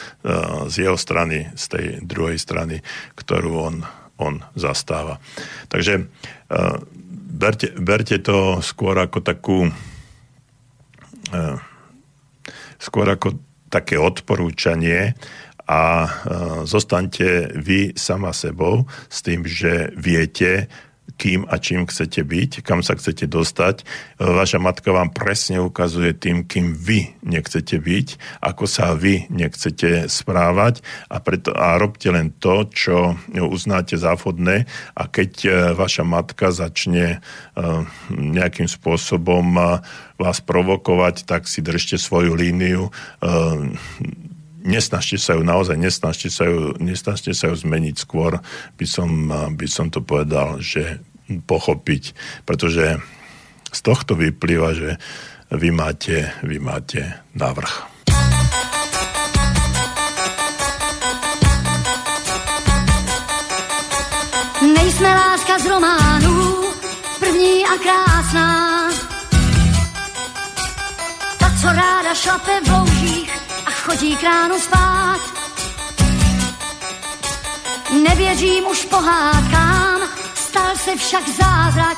[0.70, 2.80] z jeho strany, z tej druhej strany,
[3.18, 3.76] ktorú on,
[4.22, 5.18] on zastáva.
[5.68, 6.06] Takže
[7.38, 9.72] berte, berte to skôr ako takú e,
[12.80, 15.14] skôr ako také odporúčanie
[15.68, 16.10] a e,
[16.64, 20.72] zostaňte vy sama sebou s tým, že viete,
[21.18, 23.88] kým a čím chcete byť, kam sa chcete dostať.
[24.22, 28.08] Vaša matka vám presne ukazuje tým, kým vy nechcete byť,
[28.44, 30.86] ako sa vy nechcete správať.
[31.10, 37.18] A, preto, a robte len to, čo uznáte závodné a keď e, vaša matka začne
[37.18, 37.20] e,
[38.14, 39.64] nejakým spôsobom e,
[40.22, 42.90] vás provokovať, tak si držte svoju líniu
[44.68, 48.44] nesnažte sa ju, naozaj nesnažte sa ju, nesnažte sa ju zmeniť skôr,
[48.76, 49.10] by som,
[49.56, 52.12] by som to povedal, že pochopiť,
[52.44, 53.00] pretože
[53.72, 54.90] z tohto vyplýva, že
[55.52, 57.96] vy máte, vy máte návrh.
[64.58, 66.36] Nejsme láska z románu,
[67.20, 68.87] první a krásná
[71.68, 73.32] co ráda šlape v loužích
[73.66, 75.20] a chodí k ránu spát.
[78.04, 80.02] Nevěřím už pohádkám,
[80.36, 81.98] stal se však zázrak.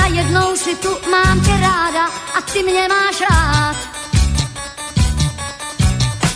[0.00, 3.76] Najednou si tu mám tě ráda a ty mě máš rád.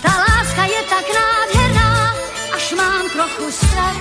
[0.03, 2.15] Ta láska je tak nádherná,
[2.55, 3.97] až mám trochu strach.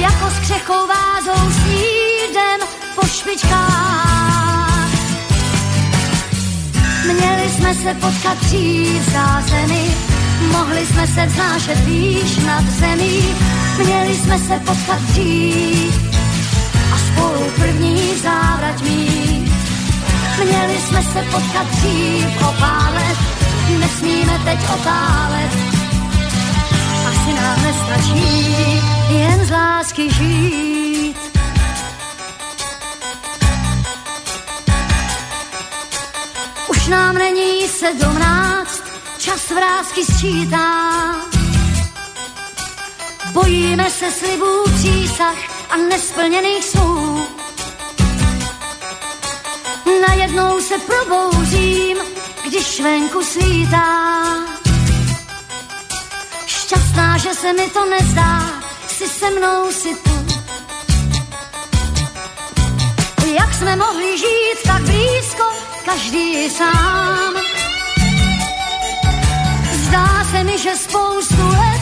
[0.00, 4.88] Jako s křechou vázou snídem po špičkách.
[7.04, 9.90] Měli jsme se potkat dřív za zemi,
[10.52, 13.34] mohli jsme se vznášet výš nad zemí,
[13.84, 16.12] měli jsme se potkat dřív
[16.94, 19.52] a spolu první závrať mít.
[20.44, 23.18] Měli jsme se potkat dřív o pár let,
[23.78, 25.52] nesmíme teď otálet.
[27.08, 28.56] Asi nám nestačí
[29.08, 30.71] jen z lásky žít.
[36.82, 38.82] Už nám není sedmnáct,
[39.18, 41.14] čas vrázky sčítá.
[43.32, 45.36] Bojíme se slibů přísah
[45.70, 47.26] a nesplněných snů
[50.08, 51.98] Najednou se probouzím,
[52.48, 54.16] když venku svítá.
[56.46, 60.21] Šťastná, že se mi to nezdá, si se mnou si tu.
[63.38, 65.44] Jak jsme mohli žít tak blízko,
[65.84, 67.34] každý sám.
[69.72, 71.80] Zdá se mi, že spoustu let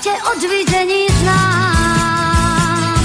[0.00, 3.04] tě od vidění znám.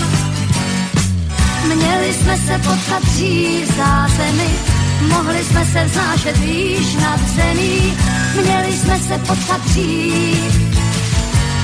[1.76, 3.76] Měli jsme se potkat dřív
[4.18, 4.50] zemi,
[5.02, 7.98] mohli jsme se vznášet výš nad zemí,
[8.44, 10.72] měli jsme se potkat dřív,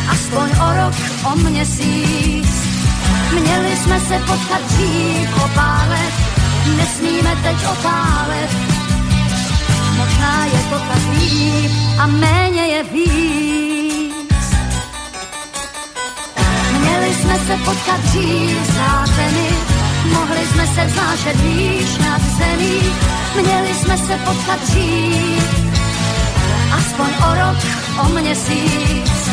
[0.09, 0.95] aspoň o rok,
[1.33, 2.82] o měsíc.
[3.41, 5.47] Měli jsme se potkat dřív o
[6.77, 8.51] nesmíme teď otálet.
[9.97, 14.45] Možná je to tak líp a méně je víc.
[16.79, 18.57] Měli jsme se potkat dřív
[19.15, 19.49] zemi,
[20.11, 22.79] Mohli jsme se vznášet výš nad zemí,
[23.41, 25.73] měli jsme se potkat dřív,
[26.77, 27.57] aspoň o rok,
[28.05, 29.29] o měsíc.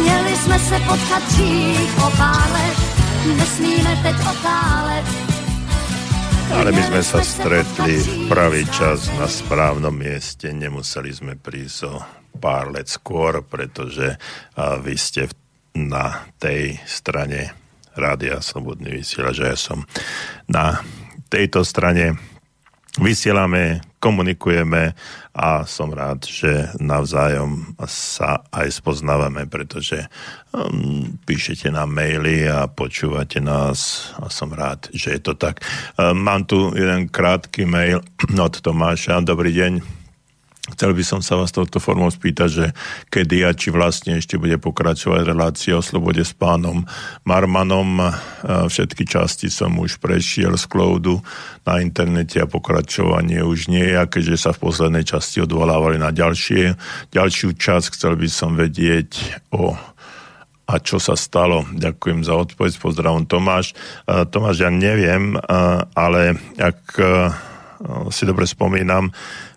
[0.00, 5.04] Měli jsme se potkat dřív o pár let, nesmíme teď otálet.
[6.50, 11.94] Ale my sme sa stretli v pravý čas na správnom mieste, nemuseli sme prísť o
[12.42, 14.18] pár let skôr, pretože
[14.58, 15.30] vy ste
[15.78, 17.54] na tej strane
[17.94, 19.86] Rádia Slobodný vysielač, že ja som
[20.50, 20.82] na
[21.30, 22.18] tejto strane
[23.00, 24.92] vysielame, komunikujeme
[25.32, 30.04] a som rád, že navzájom sa aj spoznávame, pretože
[30.52, 35.64] um, píšete nám maily a počúvate nás a som rád, že je to tak.
[35.96, 38.04] Um, mám tu jeden krátky mail
[38.36, 39.24] od Tomáša.
[39.24, 39.99] Dobrý deň.
[40.72, 42.66] Chcel by som sa vás touto formou spýtať, že
[43.10, 46.86] kedy a či vlastne ešte bude pokračovať relácia o slobode s pánom
[47.26, 48.14] Marmanom.
[48.44, 51.20] Všetky časti som už prešiel z cloudu
[51.68, 56.74] na internete a pokračovanie už nie je, keďže sa v poslednej časti odvolávali na ďalšie,
[57.12, 59.76] ďalšiu časť, chcel by som vedieť o
[60.70, 61.66] a čo sa stalo.
[61.66, 63.74] Ďakujem za odpoveď, pozdravom Tomáš.
[64.06, 65.34] Tomáš, ja neviem,
[65.98, 66.94] ale ak
[68.14, 69.10] si dobre spomínam,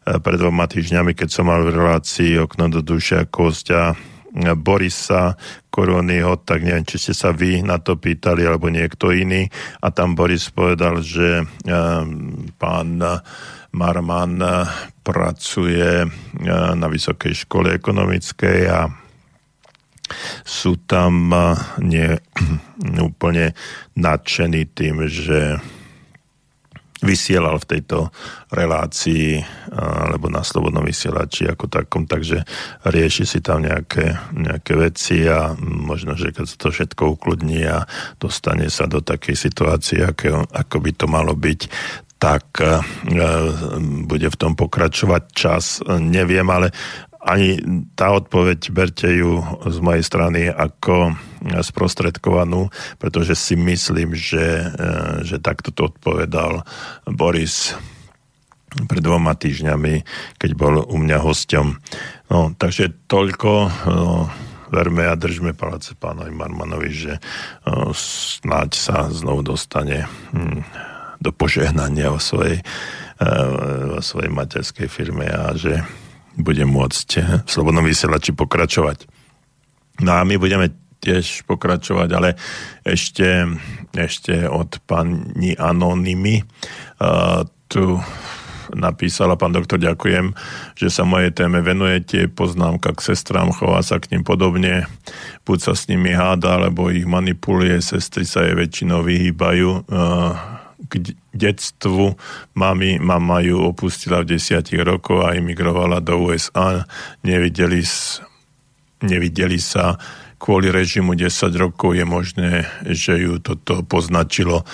[0.04, 5.40] pred dvoma týždňami, keď som mal v relácii okno do duše Kostia eh, Borisa
[5.72, 9.50] Koronyho, tak neviem, či ste sa vy na to pýtali, alebo niekto iný.
[9.82, 12.02] A tam Boris povedal, že eh,
[12.60, 12.90] pán
[13.74, 14.38] Marman
[15.02, 16.06] pracuje
[16.46, 18.86] na Vysokej škole ekonomickej a
[20.46, 21.34] sú tam
[21.82, 22.14] nie
[23.10, 23.58] úplne
[23.98, 25.58] nadšení tým, že
[27.04, 28.10] vysielal v tejto
[28.50, 29.44] relácii
[29.76, 32.48] alebo na slobodnom vysielači ako takom, takže
[32.88, 37.84] rieši si tam nejaké, nejaké veci a možno, že keď sa to všetko ukludní a
[38.18, 41.62] dostane sa do takej situácie, ako, ako by to malo byť,
[42.24, 42.80] tak e,
[44.08, 45.84] bude v tom pokračovať čas.
[46.00, 46.72] Neviem, ale
[47.24, 47.60] ani
[47.96, 51.16] tá odpoveď, berte ju z mojej strany ako
[51.64, 54.88] sprostredkovanú, pretože si myslím, že, e,
[55.28, 56.64] že takto to odpovedal
[57.08, 57.76] Boris
[58.88, 60.04] pred dvoma týždňami,
[60.40, 61.68] keď bol u mňa hosťom.
[62.32, 63.52] No, takže toľko.
[63.86, 64.28] No,
[64.74, 67.14] verme a držme palce pánovi Marmanovi, že
[67.70, 70.66] no, snáď sa znovu dostane hm,
[71.22, 72.66] do požehnania vo svojej,
[73.94, 75.86] vo svojej materskej firme a že
[76.38, 77.10] bude môcť
[77.46, 79.06] v Slobodnom vysielači pokračovať.
[80.02, 80.74] No a my budeme
[81.04, 82.40] tiež pokračovať, ale
[82.88, 83.46] ešte,
[83.92, 86.42] ešte od pani Anonymy.
[86.98, 88.00] Uh, tu
[88.72, 90.32] napísala, pán doktor, ďakujem,
[90.80, 94.88] že sa mojej téme venujete, poznámka k sestrám, chová sa k ním podobne,
[95.44, 99.86] buď sa s nimi háda, alebo ich manipuluje, sestry sa jej väčšinou vyhýbajú.
[99.92, 102.16] Uh, k detstvu.
[102.56, 106.86] Mami, mama ju opustila v desiatich rokoch a emigrovala do USA.
[107.24, 107.84] Nevideli,
[109.04, 109.98] nevideli sa
[110.44, 114.68] kvôli režimu 10 rokov, je možné, že ju toto poznačilo.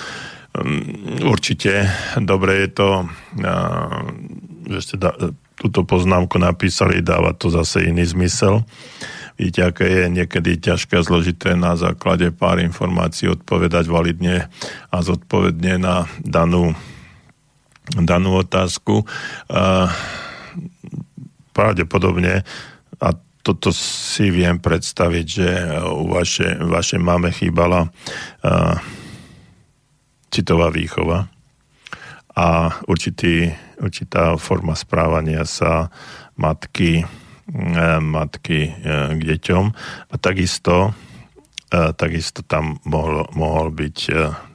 [0.50, 1.86] Mm, určite
[2.18, 2.88] dobre je to,
[4.66, 4.96] že ste
[5.54, 8.66] túto poznámku napísali, dáva to zase iný zmysel.
[9.40, 14.52] Aké je niekedy ťažké a zložité na základe pár informácií odpovedať validne
[14.92, 16.76] a zodpovedne na danú,
[17.96, 19.08] danú otázku.
[21.56, 22.44] Pravdepodobne,
[23.00, 23.08] a
[23.40, 25.48] toto si viem predstaviť, že
[25.88, 27.88] u vaše, vašej máme chýbala
[30.28, 31.32] citová výchova
[32.36, 35.88] a určitý, určitá forma správania sa
[36.36, 37.08] matky,
[38.00, 39.64] matky uh, k deťom
[40.10, 40.94] a takisto
[41.70, 43.98] takisto tam mohol, mohol byť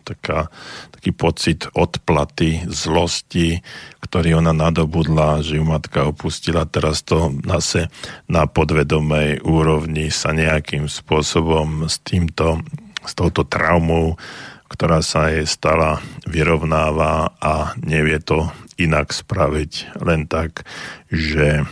[0.04, 0.52] taká,
[0.92, 3.64] taký pocit odplaty, zlosti,
[4.04, 6.68] ktorý ona nadobudla, že ju matka opustila.
[6.68, 7.88] Teraz to zase
[8.28, 12.62] na podvedomej úrovni sa nejakým spôsobom s týmto,
[13.02, 14.20] s touto traumou,
[14.68, 20.68] ktorá sa jej stala, vyrovnáva a nevie to inak spraviť len tak,
[21.08, 21.64] že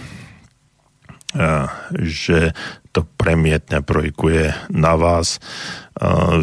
[1.98, 2.54] že
[2.94, 5.42] to premietne projekuje na vás.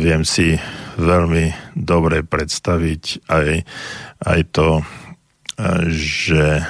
[0.03, 0.59] Viem si
[0.99, 3.51] veľmi dobre predstaviť aj,
[4.27, 4.69] aj to,
[5.87, 6.67] že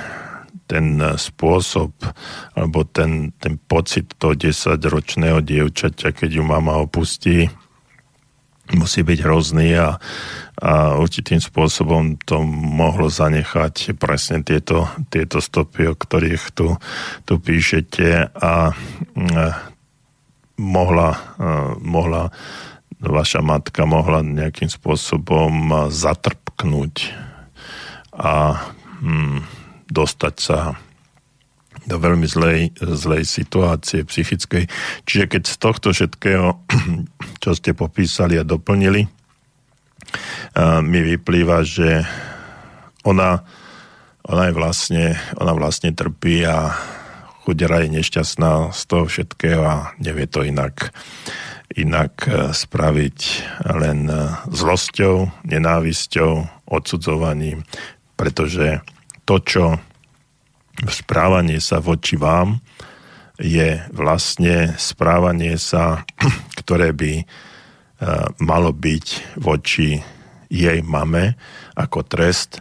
[0.71, 1.91] ten spôsob
[2.55, 7.51] alebo ten, ten pocit toho 10-ročného dievčaťa, keď ju mama opustí,
[8.77, 9.99] musí byť hrozný a,
[10.61, 16.79] a určitým spôsobom to mohlo zanechať presne tieto, tieto stopy, o ktorých tu,
[17.27, 18.75] tu píšete a,
[20.61, 21.11] mohla,
[21.81, 22.29] mohla
[23.01, 27.17] vaša matka mohla nejakým spôsobom zatrpknúť
[28.13, 28.61] a
[29.01, 29.41] hm,
[29.89, 30.77] dostať sa
[31.91, 34.71] do veľmi zlej, zlej situácie psychickej.
[35.03, 36.63] Čiže keď z tohto všetkého,
[37.43, 39.11] čo ste popísali a doplnili,
[40.83, 42.03] mi vyplýva, že
[43.03, 43.43] ona,
[44.27, 45.05] ona je vlastne,
[45.39, 46.75] ona vlastne trpí a
[47.43, 50.93] chudera je nešťastná z toho všetkého a nevie to inak,
[51.73, 53.19] inak e, spraviť
[53.65, 54.15] len e,
[54.53, 56.33] zlosťou, nenávisťou,
[56.69, 57.65] odsudzovaním,
[58.15, 58.85] pretože
[59.25, 59.65] to, čo
[60.89, 62.63] správanie sa voči vám
[63.41, 66.05] je vlastne správanie sa,
[66.61, 67.25] ktoré by e,
[68.45, 69.07] malo byť
[69.41, 70.01] voči
[70.51, 71.37] jej mame
[71.77, 72.61] ako trest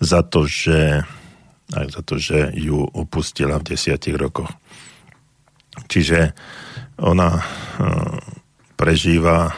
[0.00, 1.02] za to, že,
[1.74, 4.50] aj za to, že ju opustila v desiatich rokoch.
[5.90, 6.34] Čiže
[7.02, 7.42] ona e,
[8.78, 9.54] prežíva,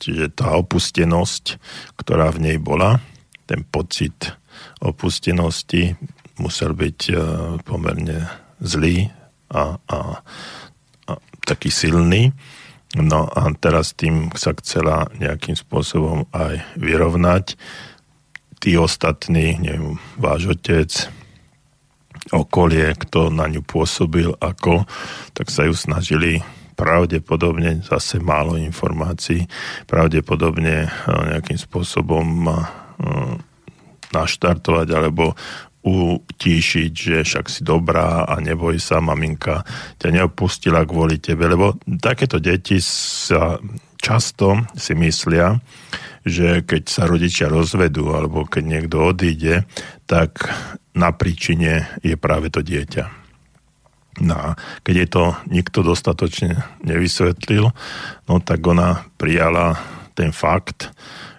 [0.00, 1.60] čiže tá opustenosť,
[2.00, 3.00] ktorá v nej bola,
[3.44, 4.32] ten pocit
[4.82, 5.96] opustenosti
[6.38, 7.14] musel byť e,
[7.62, 8.26] pomerne
[8.58, 9.10] zlý
[9.50, 9.98] a, a,
[11.06, 11.12] a
[11.46, 12.34] taký silný.
[12.94, 17.58] No a teraz tým sa chcela nejakým spôsobom aj vyrovnať.
[18.62, 20.90] Tí ostatní, neviem, váš otec,
[22.32, 24.86] okolie, kto na ňu pôsobil, ako,
[25.36, 26.40] tak sa ju snažili
[26.74, 29.46] pravdepodobne, zase málo informácií,
[29.86, 30.88] pravdepodobne e,
[31.34, 32.54] nejakým spôsobom e,
[34.14, 35.34] naštartovať alebo
[35.84, 39.68] utíšiť, že však si dobrá a neboj sa, maminka
[40.00, 43.60] ťa neopustila kvôli tebe, lebo takéto deti sa
[44.00, 45.60] často si myslia,
[46.24, 49.68] že keď sa rodičia rozvedú alebo keď niekto odíde,
[50.08, 50.48] tak
[50.96, 53.04] na príčine je práve to dieťa.
[54.24, 54.48] No a
[54.86, 57.74] keď je to nikto dostatočne nevysvetlil,
[58.24, 59.76] no tak ona prijala
[60.14, 60.94] ten fakt,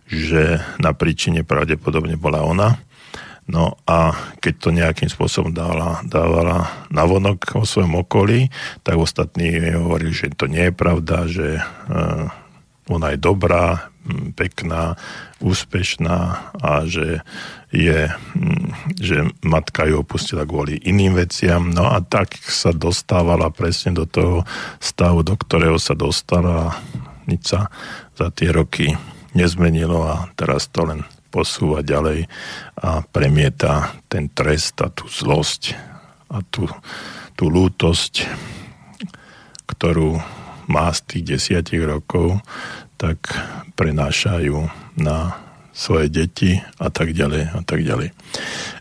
[0.06, 2.78] že na príčine pravdepodobne bola ona.
[3.46, 8.50] No a keď to nejakým spôsobom dávala, dávala vonok o svojom okolí,
[8.82, 12.26] tak ostatní hovorili, že to nie je pravda, že uh,
[12.90, 13.94] ona je dobrá,
[14.38, 14.94] pekná,
[15.42, 16.18] úspešná
[16.62, 17.26] a že,
[17.74, 18.10] je,
[19.02, 21.74] že matka ju opustila kvôli iným veciam.
[21.74, 24.46] No a tak sa dostávala presne do toho
[24.78, 26.78] stavu, do ktorého sa dostala.
[27.26, 27.74] Nič sa
[28.14, 28.94] za tie roky
[29.36, 32.32] nezmenilo a teraz to len posúva ďalej
[32.80, 35.76] a premieta ten trest a tú zlosť
[36.32, 36.66] a tú,
[37.36, 38.24] tú lútosť,
[39.68, 40.18] ktorú
[40.72, 42.40] má z tých desiatich rokov,
[42.96, 43.20] tak
[43.76, 45.36] prenášajú na
[45.76, 48.16] svoje deti a tak ďalej a tak ďalej.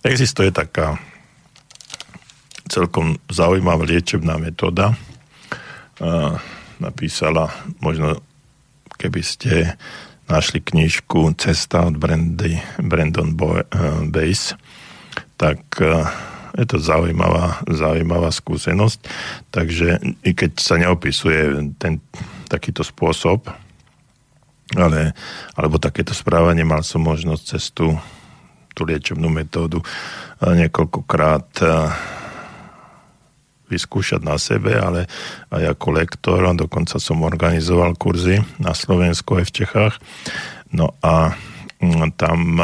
[0.06, 0.94] Existuje taká
[2.70, 4.94] celkom zaujímavá liečebná metóda.
[6.78, 7.50] Napísala
[7.82, 8.22] možno
[8.96, 9.74] keby ste
[10.28, 14.56] našli knižku Cesta od Brandy, Brandon Boy, uh, Base,
[15.36, 16.08] tak uh,
[16.54, 18.98] je to zaujímavá, zaujímavá skúsenosť.
[19.50, 21.98] Takže i keď sa neopisuje ten
[22.46, 23.50] takýto spôsob,
[24.78, 25.12] ale,
[25.58, 27.98] alebo takéto správanie, mal som možnosť cestu
[28.74, 29.78] tú liečebnú metódu
[30.42, 31.46] niekoľkokrát
[33.68, 35.08] vyskúšať na sebe, ale
[35.48, 39.94] aj ako lektor a dokonca som organizoval kurzy na Slovensku aj v Čechách.
[40.74, 41.32] No a
[41.80, 42.60] mm, tam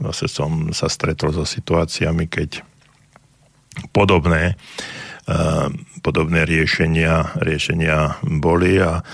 [0.00, 2.64] zase som sa stretol so situáciami, keď
[3.92, 4.56] podobné,
[6.00, 9.04] podobné riešenia, riešenia boli a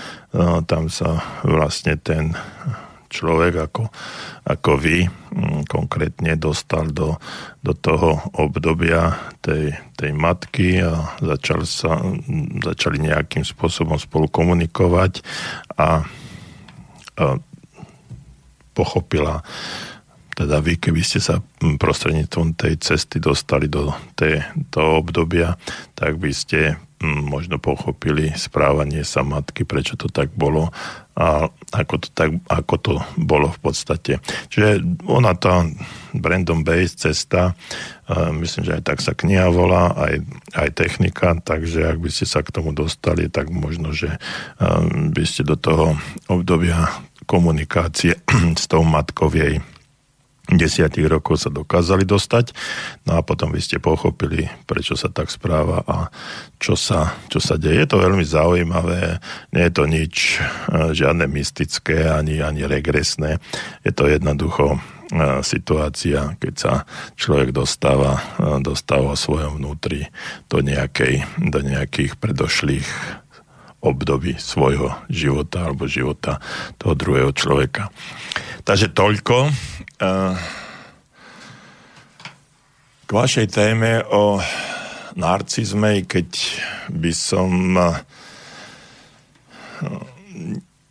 [0.65, 2.33] tam sa vlastne ten
[3.07, 3.83] človek ako,
[4.47, 7.15] ako vy mm, konkrétne dostal do,
[7.63, 15.23] do toho obdobia tej, tej matky a začal sa, mm, začali nejakým spôsobom spolu komunikovať
[15.75, 16.03] a,
[17.17, 17.25] a
[18.71, 19.41] pochopila
[20.37, 23.89] teda vy, keby ste sa mm, prostredníctvom tej cesty dostali do
[24.69, 25.57] toho obdobia,
[25.97, 30.73] tak by ste možno pochopili správanie sa matky, prečo to tak bolo
[31.17, 34.13] a ako to, tak, ako to bolo v podstate.
[34.53, 35.65] Čiže ona tá
[36.13, 37.57] Brandon Base cesta,
[38.13, 40.21] myslím, že aj tak sa kniha volá, aj,
[40.53, 44.17] aj technika, takže ak by ste sa k tomu dostali, tak možno, že
[45.13, 45.97] by ste do toho
[46.29, 46.85] obdobia
[47.25, 48.17] komunikácie
[48.61, 49.61] s tou matkou jej
[50.47, 52.55] desiatich rokov sa dokázali dostať.
[53.03, 56.07] No a potom by ste pochopili, prečo sa tak správa a
[56.55, 57.83] čo sa, čo sa deje.
[57.83, 59.19] Je to veľmi zaujímavé,
[59.51, 63.43] nie je to nič, e, žiadne mystické ani, ani regresné.
[63.83, 64.79] Je to jednoducho
[65.11, 66.73] e, situácia, keď sa
[67.19, 70.07] človek dostáva, e, dostáva o svojom vnútri
[70.47, 72.87] do, nejakej, do nejakých predošlých
[73.83, 76.41] období svojho života alebo života
[76.81, 77.93] toho druhého človeka.
[78.67, 79.47] Takže toľko.
[79.47, 80.35] Eh,
[83.07, 84.43] k vašej téme o
[85.15, 86.27] narcizme, keď
[86.91, 87.47] by som
[87.79, 87.95] eh,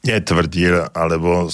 [0.08, 1.52] netvrdil, alebo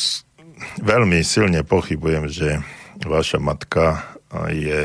[0.78, 2.62] veľmi silne pochybujem, že
[3.02, 4.80] vaša matka eh, je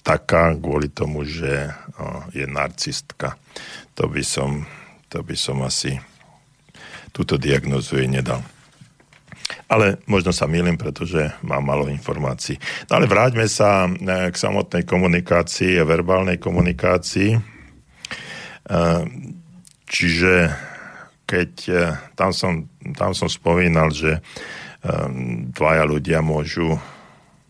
[0.00, 1.76] taká kvôli tomu, že
[2.32, 3.36] je narcistka.
[4.00, 4.64] To by som,
[5.12, 6.00] to by som asi
[7.12, 8.40] túto diagnozu jej nedal.
[9.70, 12.58] Ale možno sa milím, pretože mám malo informácií.
[12.90, 13.90] No ale vráťme sa e,
[14.30, 17.36] k samotnej komunikácii a verbálnej komunikácii.
[17.36, 17.40] E,
[19.86, 20.34] čiže
[21.26, 21.82] keď e,
[22.18, 24.22] tam som, tam som spomínal, že
[25.52, 26.80] dvaja ľudia môžu,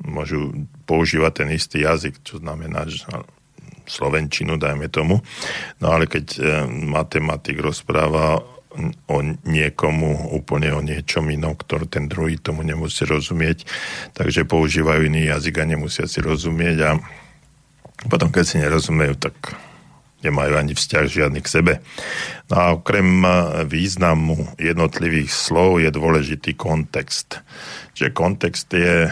[0.02, 3.06] môžu používať ten istý jazyk, čo znamená, že
[3.86, 5.22] slovenčinu, dajme tomu.
[5.78, 8.42] No ale keď matematik rozpráva
[9.10, 9.16] o
[9.46, 13.66] niekomu, úplne o niečom inom, ktorý ten druhý tomu nemusí rozumieť,
[14.14, 16.90] takže používajú iný jazyk a nemusia si rozumieť a
[18.08, 19.34] potom, keď si nerozumejú, tak
[20.24, 21.72] nemajú ani vzťah žiadny k sebe.
[22.48, 23.24] No a okrem
[23.68, 27.40] významu jednotlivých slov je dôležitý kontext.
[27.96, 29.10] Čiže kontext je e,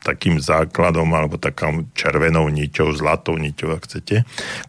[0.00, 4.24] takým základom alebo takou červenou niťou, zlatou niťou, ak chcete,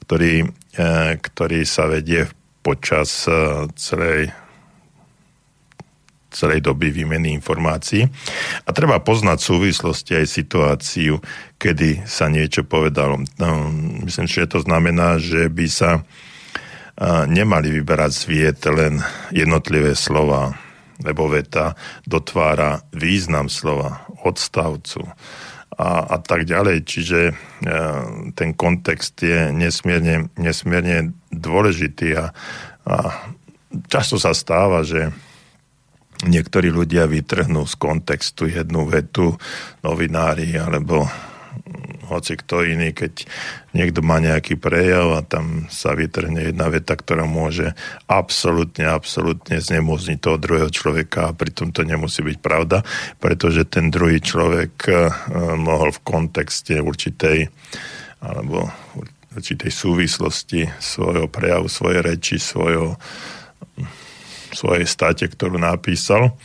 [0.08, 0.88] ktorý, e,
[1.20, 4.32] ktorý sa vedie v počas e, celej
[6.30, 8.06] celej doby výmeny informácií.
[8.66, 11.18] A treba poznať súvislosti aj situáciu,
[11.58, 13.26] kedy sa niečo povedalo.
[13.42, 13.50] No,
[14.06, 16.02] myslím, že to znamená, že by sa e,
[17.26, 19.02] nemali vyberať z viet len
[19.34, 20.54] jednotlivé slova,
[21.02, 21.74] lebo veta
[22.06, 25.10] dotvára význam slova, odstavcu
[25.80, 26.84] a, a tak ďalej.
[26.84, 27.34] Čiže e,
[28.36, 32.36] ten kontext je nesmierne, nesmierne dôležitý a,
[32.84, 32.96] a
[33.88, 35.08] často sa stáva, že
[36.28, 39.40] niektorí ľudia vytrhnú z kontextu jednu vetu,
[39.80, 41.08] novinári alebo
[42.10, 43.30] hoci kto iný, keď
[43.78, 47.78] niekto má nejaký prejav a tam sa vytrhne jedna veta, ktorá môže
[48.10, 52.82] absolútne, absolútne znemôzniť toho druhého človeka a pritom to nemusí byť pravda,
[53.22, 54.98] pretože ten druhý človek eh,
[55.54, 57.54] mohol v kontexte určitej
[58.20, 58.68] alebo
[59.32, 63.00] určitej súvislosti svojho prejavu, svojej reči, svojho,
[64.52, 66.36] svojej state, ktorú napísal,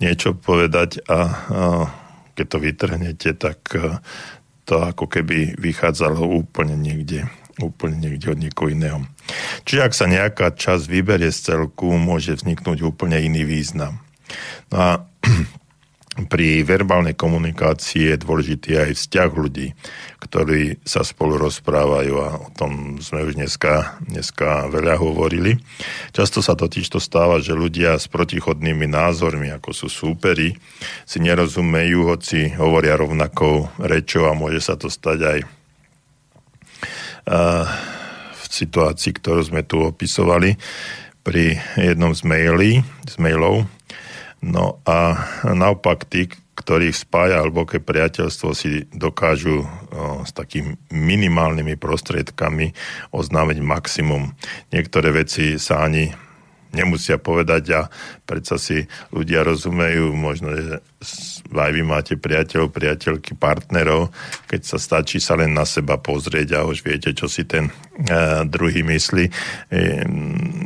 [0.00, 1.20] niečo povedať a, a
[2.34, 4.00] keď to vytrhnete, tak eh,
[4.70, 7.26] to ako keby vychádzalo úplne niekde,
[7.58, 9.02] úplne niekde od niekoho iného.
[9.66, 13.98] Čiže ak sa nejaká časť vyberie z celku, môže vzniknúť úplne iný význam.
[14.70, 14.90] No a
[16.26, 19.72] pri verbálnej komunikácii je dôležitý aj vzťah ľudí,
[20.20, 25.56] ktorí sa spolu rozprávajú a o tom sme už dneska, dneska veľa hovorili.
[26.12, 30.58] Často sa totiž to stáva, že ľudia s protichodnými názormi, ako sú súperi,
[31.08, 35.38] si nerozumejú, hoci hovoria rovnakou rečou a môže sa to stať aj
[38.34, 40.58] v situácii, ktorú sme tu opisovali
[41.20, 42.72] pri jednom z, mailí,
[43.06, 43.68] z mailov.
[44.40, 49.66] No a naopak tí, ktorých spája hlboké priateľstvo, si dokážu o,
[50.24, 52.72] s takými minimálnymi prostriedkami
[53.12, 54.32] oznámiť maximum.
[54.72, 56.08] Niektoré veci sa ani
[56.70, 57.80] nemusia povedať a
[58.22, 60.78] predsa si ľudia rozumejú, možno, že
[61.50, 64.14] aj vy máte priateľov, priateľky, partnerov,
[64.46, 68.46] keď sa stačí sa len na seba pozrieť a už viete, čo si ten uh,
[68.46, 69.24] druhý myslí.
[69.26, 69.32] E,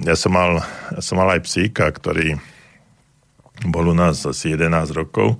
[0.05, 0.61] ja som mal,
[0.93, 2.37] ja som mal aj psíka, ktorý
[3.63, 5.39] bol u nás asi 11 rokov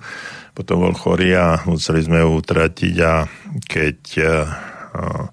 [0.55, 3.27] potom bol chorý a museli sme ho utratiť a
[3.67, 5.27] keď uh,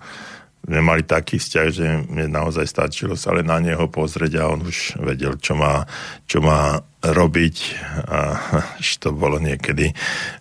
[0.66, 4.66] sme mali taký vzťah, že mne naozaj stačilo sa len na neho pozrieť a on
[4.66, 5.86] už vedel, čo má,
[6.26, 7.56] čo má robiť
[8.10, 8.18] a
[9.02, 9.94] to bolo niekedy,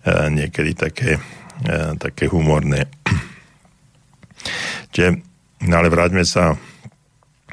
[0.10, 1.22] uh, niekedy také,
[2.02, 2.90] také humorné.
[4.90, 5.22] Čiže,
[5.70, 6.58] no ale vráťme sa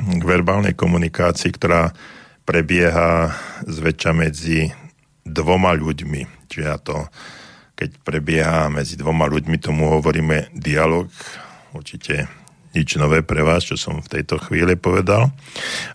[0.01, 1.93] k verbálnej komunikácii, ktorá
[2.49, 3.29] prebieha
[3.69, 4.73] zväčša medzi
[5.29, 7.07] dvoma ľuďmi Čiže ja to,
[7.77, 11.13] keď prebieha medzi dvoma ľuďmi, tomu hovoríme dialog.
[11.77, 12.27] Určite
[12.73, 15.31] nič nové pre vás, čo som v tejto chvíli povedal.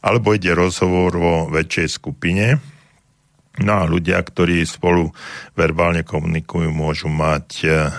[0.05, 2.61] Alebo ide rozhovor vo väčšej skupine.
[3.61, 5.13] No a ľudia, ktorí spolu
[5.57, 7.89] verbálne komunikujú, môžu mať eh,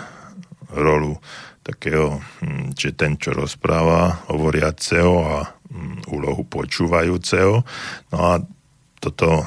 [0.75, 1.19] rolu
[1.65, 7.65] takého, hm, že ten, čo rozpráva, hovoriaceho a hm, úlohu počúvajúceho.
[8.13, 8.45] No a
[9.01, 9.45] toto,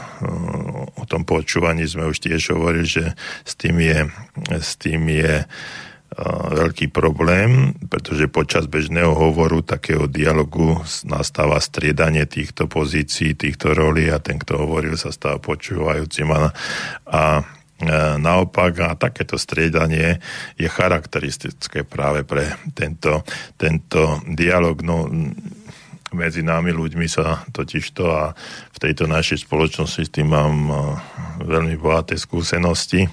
[0.93, 3.05] o tom počúvaní sme už tiež hovorili, že
[3.41, 4.05] s tým je,
[4.53, 5.49] s tým je
[6.53, 14.17] veľký problém, pretože počas bežného hovoru, takého dialogu nastáva striedanie týchto pozícií, týchto rolí a
[14.17, 16.53] ten, kto hovoril, sa stáva počúvajúcim a,
[17.05, 17.21] a
[18.17, 20.17] naopak a takéto striedanie
[20.57, 23.21] je charakteristické práve pre tento,
[23.53, 24.81] tento dialog.
[24.81, 25.05] No,
[26.15, 28.33] medzi námi ľuďmi sa totižto a
[28.73, 30.55] v tejto našej spoločnosti s tým mám
[31.43, 33.05] veľmi bohaté skúsenosti,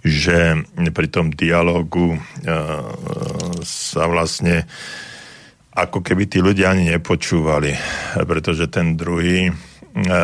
[0.00, 2.16] že pri tom dialogu
[3.60, 4.64] sa vlastne
[5.76, 7.76] ako keby tí ľudia ani nepočúvali,
[8.24, 9.52] pretože ten druhý,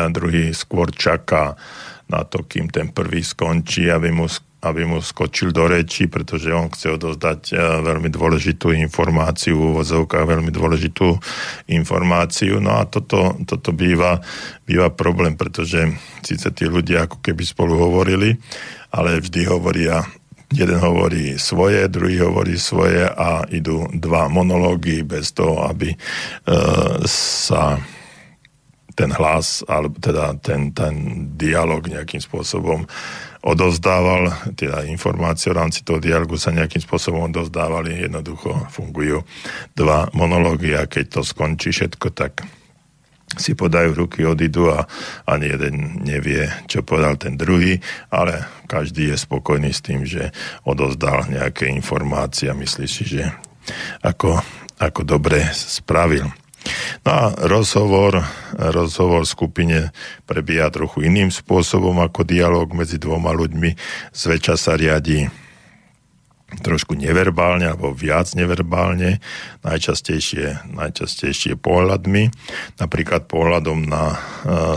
[0.09, 1.53] druhý skôr čaká
[2.07, 4.27] na to, kým ten prvý skončí, aby mu
[4.57, 10.25] aby mu skočil do reči, pretože on chce odozdať eh, veľmi dôležitú informáciu, v úvodzovkách
[10.25, 11.13] veľmi dôležitú
[11.69, 12.57] informáciu.
[12.57, 14.17] No a toto, toto býva,
[14.65, 15.93] býva problém, pretože
[16.25, 18.33] síce tí ľudia ako keby spolu hovorili,
[18.89, 20.01] ale vždy hovoria
[20.47, 25.97] jeden hovorí svoje, druhý hovorí svoje a idú dva monológy bez toho, aby e,
[27.03, 27.75] sa
[28.97, 30.93] ten hlas, alebo teda ten, ten
[31.37, 32.89] dialog nejakým spôsobom
[33.45, 39.21] odozdával, teda informácie v rámci toho dialogu sa nejakým spôsobom odozdávali, jednoducho fungujú
[39.77, 42.41] dva monológy a keď to skončí všetko, tak
[43.37, 44.89] si podajú ruky, odídu a
[45.29, 47.77] ani jeden nevie, čo povedal ten druhý,
[48.09, 50.33] ale každý je spokojný s tým, že
[50.65, 53.29] odozdal nejaké informácie a myslí si, že
[54.01, 54.41] ako,
[54.79, 56.46] ako dobre spravil.
[57.05, 58.25] No a rozhovor,
[58.57, 59.77] rozhovor v skupine
[60.27, 63.71] prebieha trochu iným spôsobom ako dialog medzi dvoma ľuďmi.
[64.11, 65.29] Zväčša sa riadi
[66.47, 69.19] trošku neverbálne alebo viac neverbálne,
[69.67, 72.31] najčastejšie, najčastejšie pohľadmi.
[72.79, 74.17] Napríklad pohľadom na, e,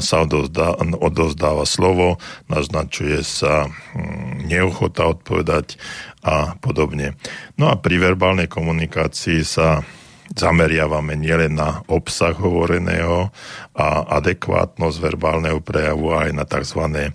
[0.02, 2.19] sa odozdá, odozdáva slovo,
[2.51, 5.78] naznačuje sa hm, neochota odpovedať
[6.27, 7.15] a podobne.
[7.55, 9.86] No a pri verbálnej komunikácii sa
[10.35, 13.31] zameriavame nielen na obsah hovoreného
[13.74, 13.86] a
[14.23, 17.11] adekvátnosť verbálneho prejavu, aj na tzv.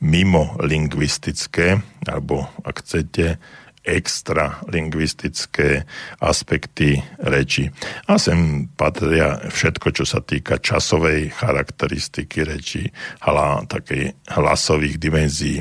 [0.00, 3.36] mimolingvistické, alebo ak chcete,
[3.84, 5.84] extralingvistické
[6.24, 7.68] aspekty reči.
[8.08, 12.88] A sem patria všetko, čo sa týka časovej charakteristiky reči,
[13.28, 15.60] hla, takej hlasových dimenzií.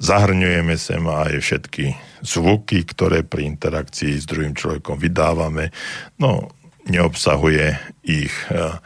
[0.00, 1.92] Zahrňujeme sem aj všetky
[2.24, 5.68] zvuky, ktoré pri interakcii s druhým človekom vydávame.
[6.16, 6.48] No,
[6.88, 7.76] neobsahuje
[8.08, 8.80] ich e,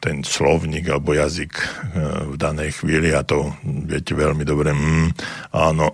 [0.00, 1.66] ten slovník alebo jazyk e,
[2.32, 3.52] v danej chvíli a to
[3.84, 4.72] viete veľmi dobre.
[4.72, 5.12] Mm,
[5.52, 5.92] áno,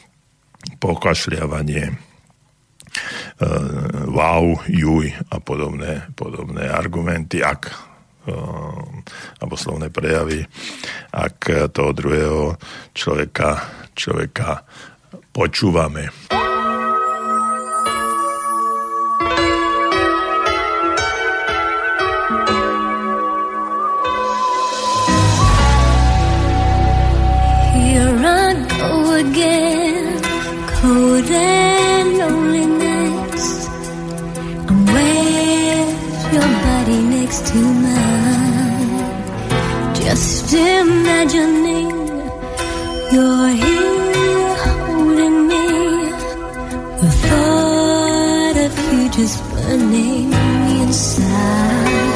[0.84, 1.94] pokašľiavanie, e,
[4.08, 7.91] wow, juj a podobné, podobné argumenty, ak
[9.42, 10.46] alebo slovné prejavy,
[11.10, 12.42] ak toho druhého
[12.94, 13.66] človeka,
[13.98, 14.62] človeka
[15.34, 16.10] počúvame.
[29.22, 30.18] Again,
[30.82, 32.82] cold and loneliness.
[34.68, 35.31] your body
[37.32, 39.14] next to mine.
[39.94, 41.90] Just imagining
[43.12, 45.66] you're here holding me.
[47.00, 52.11] The thought of you just burning me inside.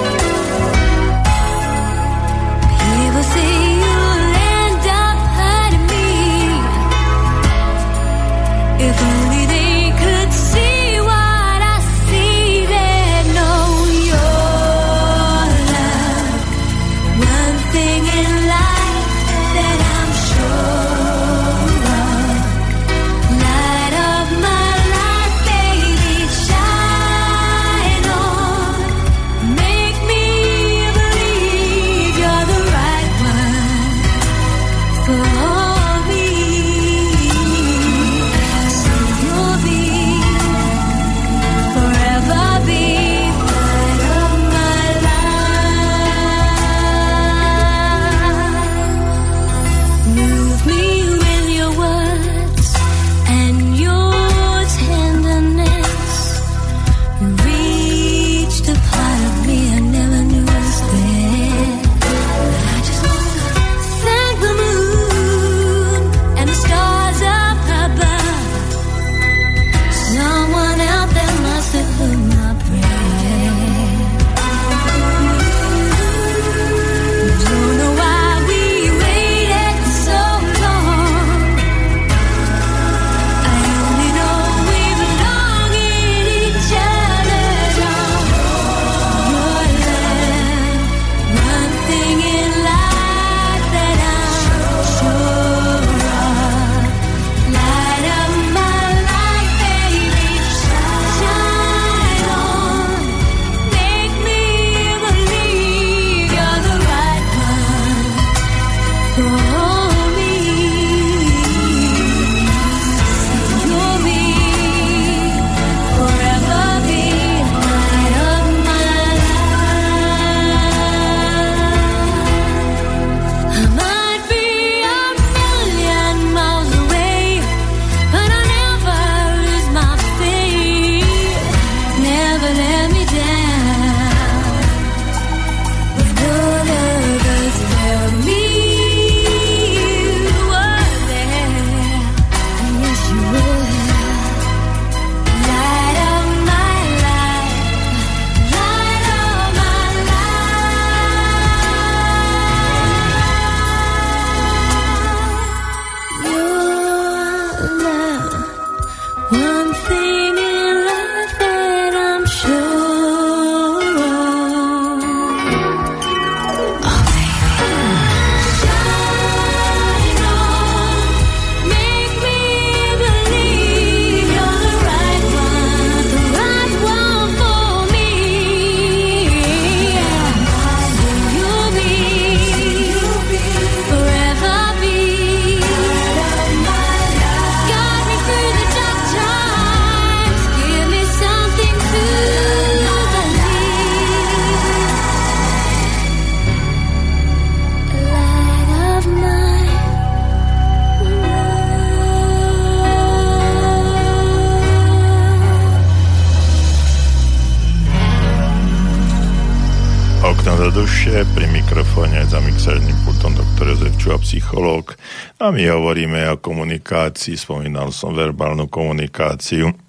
[217.17, 219.73] Komunikácii, spomínal som verbálnu komunikáciu.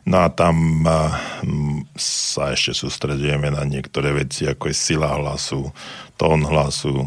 [0.00, 0.82] No a tam
[1.94, 5.70] sa ešte sústredujeme na niektoré veci, ako je sila hlasu,
[6.18, 7.06] tón hlasu,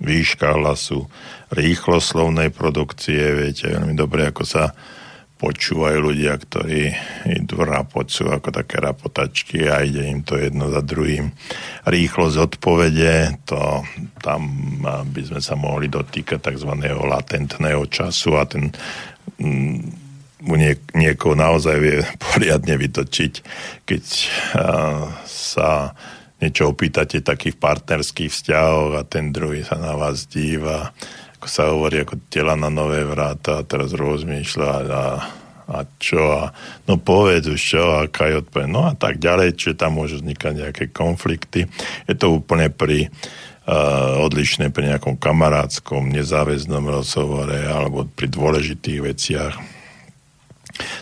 [0.00, 1.04] výška hlasu,
[1.52, 4.72] rýchlosť slovnej produkcie, viete veľmi dobre, ako sa
[5.40, 6.92] počúvajú ľudia, ktorí
[7.40, 11.32] idú rapocú ako také rapotačky a ide im to jedno za druhým.
[11.88, 13.80] Rýchlosť odpovede, to
[14.20, 14.42] tam
[14.84, 16.72] by sme sa mohli dotýkať tzv.
[16.92, 18.68] latentného času a ten
[19.40, 19.78] mm,
[20.44, 23.32] mu nie, niekoho naozaj vie poriadne vytočiť,
[23.88, 24.02] keď
[25.24, 25.96] sa
[26.40, 30.92] niečo opýtate takých partnerských vzťahov a ten druhý sa na vás díva,
[31.40, 35.04] ako sa hovorí, ako tela na nové vráta a teraz rozmýšľa a,
[35.72, 36.52] a čo a
[36.84, 40.84] no povedz už čo, aká je no a tak ďalej, čiže tam môžu vznikať nejaké
[40.92, 41.64] konflikty.
[42.04, 49.80] Je to úplne pri uh, odlišné pri nejakom kamarátskom, nezáväznom rozhovore alebo pri dôležitých veciach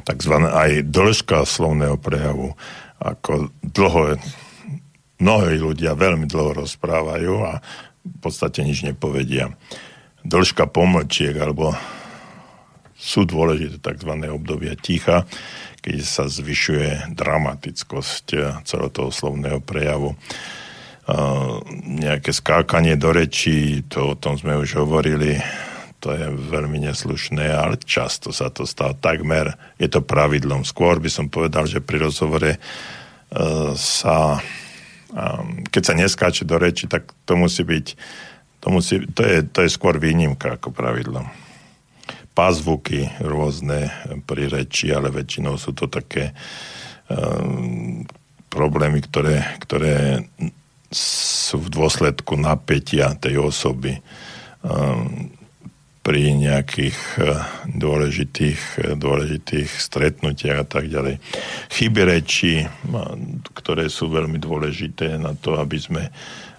[0.07, 2.55] takzvané aj dĺžka slovného prejavu,
[3.03, 4.15] ako dlho,
[5.19, 7.59] mnohí ľudia veľmi dlho rozprávajú a
[8.07, 9.51] v podstate nič nepovedia.
[10.27, 11.75] Dĺžka pomlčiek alebo
[12.99, 14.13] sú dôležité tzv.
[14.27, 15.23] obdobia ticha,
[15.79, 18.27] keď sa zvyšuje dramatickosť
[18.67, 20.19] celého toho slovného prejavu.
[21.09, 25.41] Uh, nejaké skákanie do rečí, to o tom sme už hovorili,
[26.05, 30.69] to je veľmi neslušné, ale často sa to stáva takmer, je to pravidlom.
[30.69, 34.43] Skôr by som povedal, že pri rozhovore uh, sa,
[35.15, 37.87] um, keď sa neskáče do reči, tak to musí byť,
[38.59, 41.27] to, musí, to, je, to je skôr výnimka ako pravidlo
[42.39, 43.91] pázvuky rôzne
[44.23, 46.31] pri reči, ale väčšinou sú to také
[47.11, 48.07] um,
[48.47, 50.23] problémy, ktoré, ktoré
[50.95, 53.99] sú v dôsledku napätia tej osoby
[54.63, 55.35] um,
[56.07, 57.43] pri nejakých uh,
[57.75, 61.19] dôležitých, uh, dôležitých stretnutiach a tak ďalej.
[61.75, 62.63] Chyby reči,
[63.51, 66.07] ktoré sú veľmi dôležité na to, aby sme,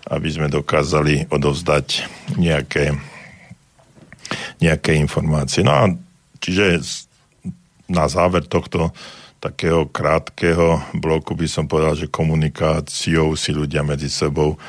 [0.10, 2.06] aby sme dokázali odovzdať
[2.38, 2.98] nejaké
[4.60, 5.64] nejaké informácie.
[5.66, 5.84] No a
[6.38, 6.84] čiže
[7.90, 8.94] na záver tohto
[9.40, 14.60] takého krátkeho bloku by som povedal, že komunikáciou si ľudia medzi sebou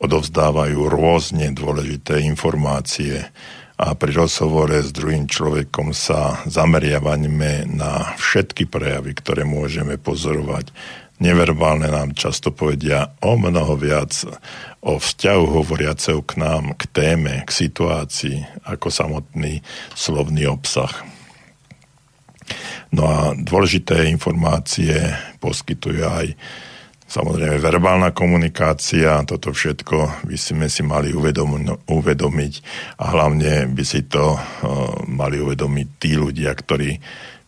[0.00, 3.20] odovzdávajú rôzne dôležité informácie
[3.74, 10.72] a pri rozhovore s druhým človekom sa zameriavame na všetky prejavy, ktoré môžeme pozorovať
[11.22, 14.10] neverbálne nám často povedia o mnoho viac
[14.84, 19.64] o vzťahu hovoriaceho k nám, k téme, k situácii, ako samotný
[19.96, 20.92] slovný obsah.
[22.92, 24.92] No a dôležité informácie
[25.40, 26.26] poskytuje aj
[27.08, 32.54] samozrejme verbálna komunikácia, toto všetko by sme si mali uvedomiť
[33.00, 34.36] a hlavne by si to
[35.08, 37.00] mali uvedomiť tí ľudia, ktorí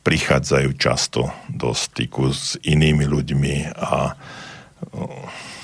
[0.07, 4.15] prichádzajú často do styku s inými ľuďmi a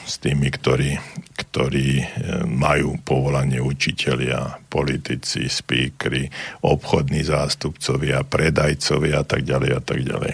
[0.02, 0.98] s tými, ktorí,
[1.38, 2.06] ktorí e,
[2.46, 6.28] majú povolanie učitelia, politici, speakery,
[6.62, 10.32] obchodní zástupcovia, predajcovia a tak ďalej a tak ďalej.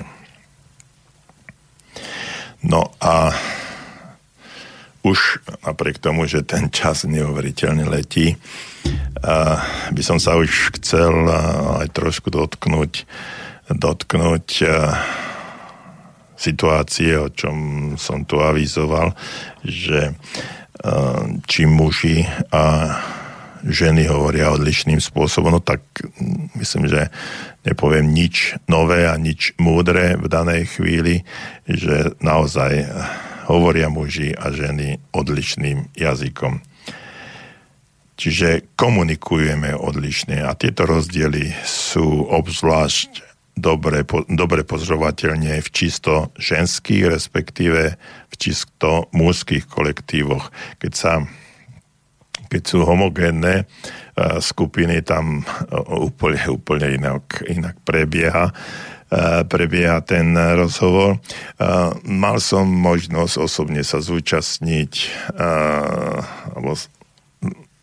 [2.67, 3.31] No a
[5.07, 8.35] už napriek tomu, že ten čas neuveriteľne letí,
[9.95, 11.27] by som sa už chcel
[11.83, 13.07] aj trošku dotknúť
[13.69, 14.65] dotknúť
[16.39, 17.57] situácie, o čom
[17.99, 19.13] som tu avizoval,
[19.67, 22.23] že eh, či muži
[22.55, 22.95] a
[23.67, 27.11] ženy hovoria odlišným spôsobom, no tak hm, myslím, že
[27.67, 31.27] nepoviem nič nové a nič múdre v danej chvíli,
[31.67, 32.87] že naozaj
[33.51, 36.63] hovoria muži a ženy odlišným jazykom.
[38.19, 43.28] Čiže komunikujeme odlišne a tieto rozdiely sú obzvlášť
[43.59, 47.99] dobre, po, dobre pozorovateľne v čisto ženských, respektíve
[48.31, 50.55] v čisto mužských kolektívoch.
[50.79, 51.13] Keď sa
[52.49, 60.37] keď sú homogénne uh, skupiny, tam uh, úplne, úplne inak, inak prebieha uh, prebieha ten
[60.37, 61.17] rozhovor.
[62.05, 64.93] Mal som možnosť osobne sa zúčastniť
[66.53, 66.77] alebo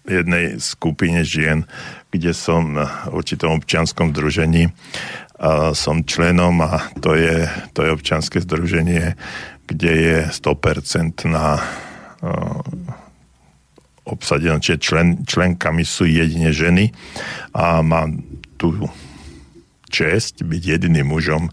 [0.05, 1.65] jednej skupine žien,
[2.13, 4.69] kde som v určitom občianskom združení
[5.75, 7.43] som členom a to je,
[7.75, 9.19] to je občianske združenie,
[9.67, 11.59] kde je 100% na
[14.05, 16.93] obsadené, čiže člen, členkami sú jedine ženy
[17.57, 18.21] a mám
[18.55, 18.85] tu
[19.89, 21.49] čest byť jediným mužom,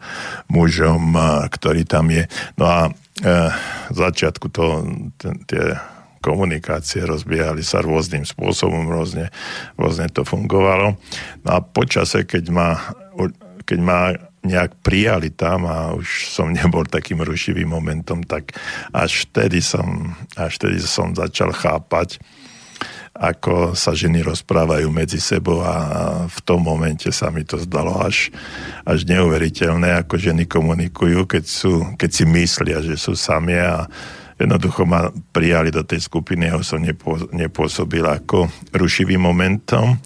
[0.53, 1.17] mužom,
[1.49, 2.27] ktorý tam je.
[2.59, 2.91] No a e,
[3.93, 4.83] začiatku to,
[5.17, 5.79] ten, tie
[6.23, 9.31] komunikácie rozbiehali sa rôznym spôsobom, rôzne,
[9.79, 10.99] rôzne to fungovalo.
[11.47, 12.69] No a počase, keď ma
[13.63, 14.13] keď ma
[14.43, 18.59] nejak prijali tam a už som nebol takým rušivým momentom, tak
[18.91, 22.19] až vtedy som, až vtedy som začal chápať,
[23.13, 25.77] ako sa ženy rozprávajú medzi sebou a
[26.27, 28.33] v tom momente sa mi to zdalo až,
[28.89, 33.85] až neuveriteľné, ako ženy komunikujú, keď, sú, keď si myslia, že sú sami a
[34.41, 36.83] jednoducho ma prijali do tej skupiny, ja som
[37.31, 40.01] nepôsobil ako rušivým momentom.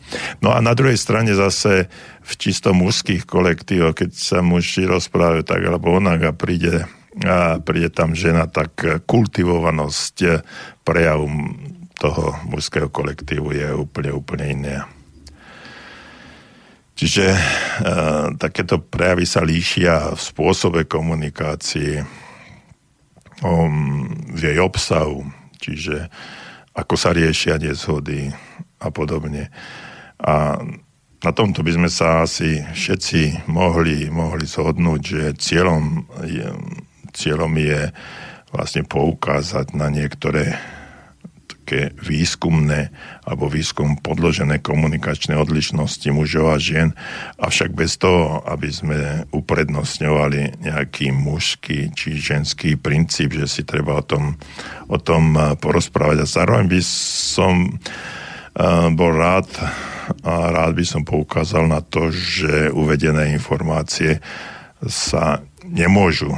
[0.44, 1.88] No a na druhej strane zase
[2.26, 6.82] v čisto mužských kolektívoch, keď sa muži rozprávajú tak alebo onak a príde,
[7.22, 10.42] a príde tam žena, tak kultivovanosť
[10.82, 11.30] prejavu
[11.96, 14.76] toho mužského kolektívu je úplne, úplne iné.
[16.96, 17.40] Čiže e,
[18.40, 22.00] takéto prejavy sa líšia v spôsobe komunikácii,
[23.44, 25.28] um, v jej obsahu,
[25.60, 26.08] čiže
[26.72, 28.32] ako sa riešia nezhody
[28.80, 29.52] a podobne.
[30.20, 30.60] A
[31.24, 36.48] na tomto by sme sa asi všetci mohli, mohli zhodnúť, že cieľom je,
[37.16, 37.88] cieľom je
[38.52, 40.56] vlastne poukázať na niektoré
[41.66, 42.94] také výskumné
[43.26, 46.94] alebo výskum podložené komunikačné odlišnosti mužov a žien,
[47.42, 54.06] avšak bez toho, aby sme uprednostňovali nejaký mužský či ženský princíp, že si treba o
[54.06, 54.38] tom,
[54.86, 56.22] o tom porozprávať.
[56.22, 56.80] A zároveň by
[57.34, 59.50] som uh, bol rád
[60.22, 64.22] a rád by som poukázal na to, že uvedené informácie
[64.84, 66.30] sa nemôžu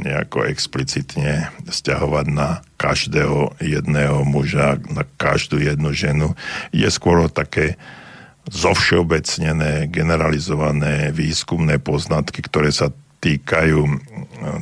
[0.00, 6.32] nejako explicitne stiahovať na každého jedného muža, na každú jednu ženu.
[6.72, 7.76] Je skôr také
[8.48, 12.88] zovšeobecnené, generalizované výskumné poznatky, ktoré sa
[13.20, 13.84] týkajú,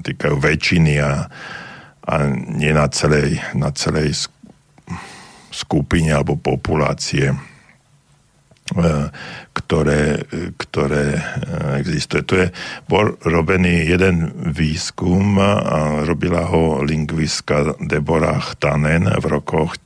[0.03, 1.31] týkajú väčšiny a,
[2.03, 4.27] a nie na celej, na celej
[5.55, 7.31] skupine alebo populácie
[9.53, 10.25] ktoré,
[10.61, 11.23] ktoré e,
[11.81, 12.23] existuje.
[12.29, 12.47] To je,
[12.89, 19.77] bol robený jeden výskum, a robila ho lingvistka Deborah Tanen v rokoch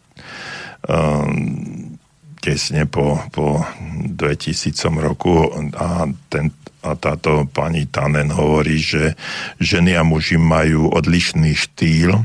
[0.89, 1.99] um,
[2.43, 3.63] tesne po, po
[3.95, 5.47] 2000 roku
[5.79, 6.51] a, ten,
[6.83, 9.15] a táto pani Tanen hovorí, že
[9.63, 12.19] ženy a muži majú odlišný štýl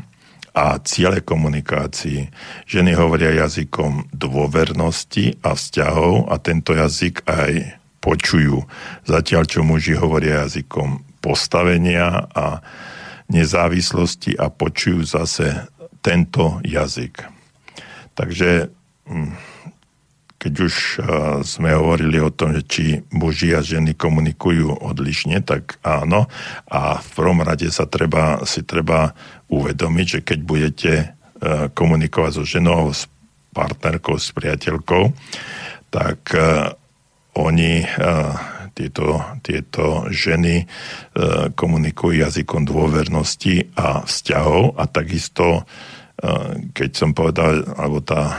[0.58, 2.34] a ciele komunikácií.
[2.66, 8.66] Ženy hovoria jazykom dôvernosti a vzťahov a tento jazyk aj počujú.
[9.06, 12.66] Zatiaľ, čo muži hovoria jazykom postavenia a
[13.30, 15.70] nezávislosti a počujú zase
[16.02, 17.22] tento jazyk.
[18.18, 18.74] Takže
[19.06, 19.32] hm,
[20.38, 20.76] keď už
[21.42, 26.30] sme hovorili o tom, že či muži a ženy komunikujú odlišne, tak áno.
[26.70, 29.18] A v prvom rade sa treba, si treba
[29.50, 31.06] uvedomiť, že keď budete e,
[31.74, 33.10] komunikovať so ženou, s
[33.56, 35.10] partnerkou, s priateľkou,
[35.90, 36.70] tak e,
[37.40, 37.88] oni, e,
[38.78, 40.70] tieto, tieto ženy
[41.58, 45.66] komunikujú jazykom dôvernosti a vzťahov a takisto,
[46.78, 48.38] keď som povedal, alebo tá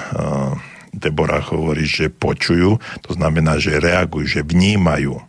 [0.92, 5.20] Debora hovorí, že počujú, to znamená, že reagujú, že vnímajú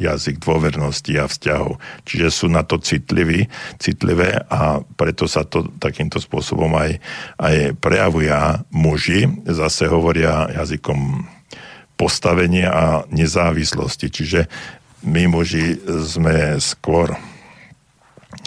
[0.00, 1.76] jazyk dôvernosti a vzťahov.
[2.06, 7.02] Čiže sú na to citliví, citlivé a preto sa to takýmto spôsobom aj,
[7.36, 8.30] aj prejavuje.
[8.70, 11.26] Muži zase hovoria jazykom
[11.98, 14.08] postavenia a nezávislosti.
[14.08, 14.40] Čiže
[15.04, 17.12] my muži sme skôr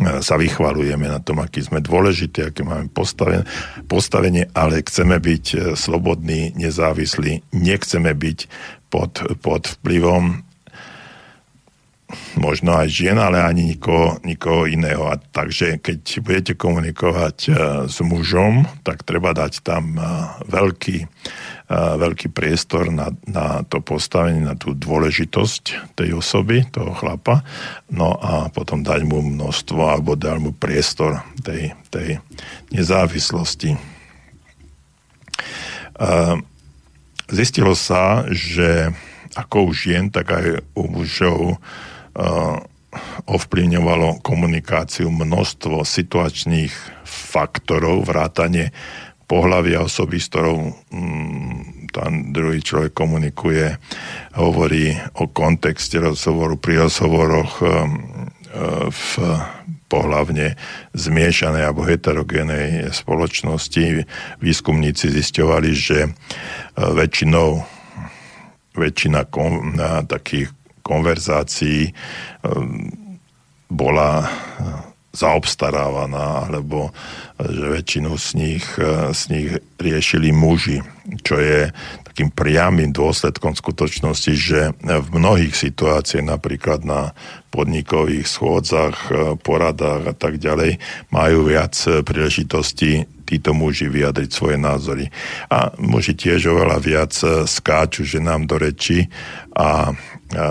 [0.02, 3.46] sa vychvalujeme na tom, aký sme dôležití, aké máme postavenie,
[3.86, 8.40] postavenie, ale chceme byť e, slobodní, nezávislí, nechceme byť
[8.90, 10.42] pod, pod vplyvom
[12.38, 15.10] možno aj žien, ale ani nikoho, nikoho iného.
[15.10, 17.54] A takže keď budete komunikovať uh,
[17.90, 19.98] s mužom, tak treba dať tam
[20.46, 21.10] veľký,
[21.72, 27.42] veľký priestor na, na to postavenie, na tú dôležitosť tej osoby, toho chlapa,
[27.88, 32.20] no a potom dať mu množstvo alebo dať mu priestor tej, tej
[32.70, 33.80] nezávislosti.
[37.32, 38.92] Zistilo sa, že
[39.34, 41.58] ako u žien, tak aj u mužov
[43.26, 46.74] ovplyvňovalo komunikáciu množstvo situačných
[47.08, 48.70] faktorov, vrátanie
[49.34, 53.82] pohľavia osoby, s ktorou mm, ten druhý človek komunikuje,
[54.38, 58.30] hovorí o kontexte rozhovoru pri rozhovoroch um,
[58.94, 59.06] v
[59.90, 60.54] pohlavne
[60.94, 64.06] zmiešanej alebo heterogénej spoločnosti.
[64.42, 66.14] Výskumníci zisťovali, že
[66.78, 67.62] väčšinou
[68.74, 69.78] väčšina kom,
[70.10, 70.50] takých
[70.82, 71.94] konverzácií
[73.70, 74.30] bola
[75.14, 76.90] zaobstarávaná, alebo
[77.38, 78.66] že väčšinu z nich,
[79.14, 80.82] z nich riešili muži,
[81.22, 81.70] čo je
[82.02, 87.14] takým priamým dôsledkom skutočnosti, že v mnohých situáciách, napríklad na
[87.54, 89.14] podnikových schôdzach,
[89.46, 90.82] poradách a tak ďalej,
[91.14, 95.14] majú viac príležitostí títo muži vyjadriť svoje názory.
[95.50, 97.14] A muži tiež oveľa viac
[97.46, 99.10] skáču, že nám do reči
[99.54, 99.94] a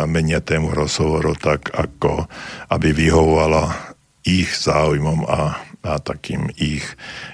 [0.06, 2.30] menia tému rozhovoru tak, ako
[2.70, 3.91] aby vyhovovala
[4.23, 6.86] ich záujmom a, a takým ich,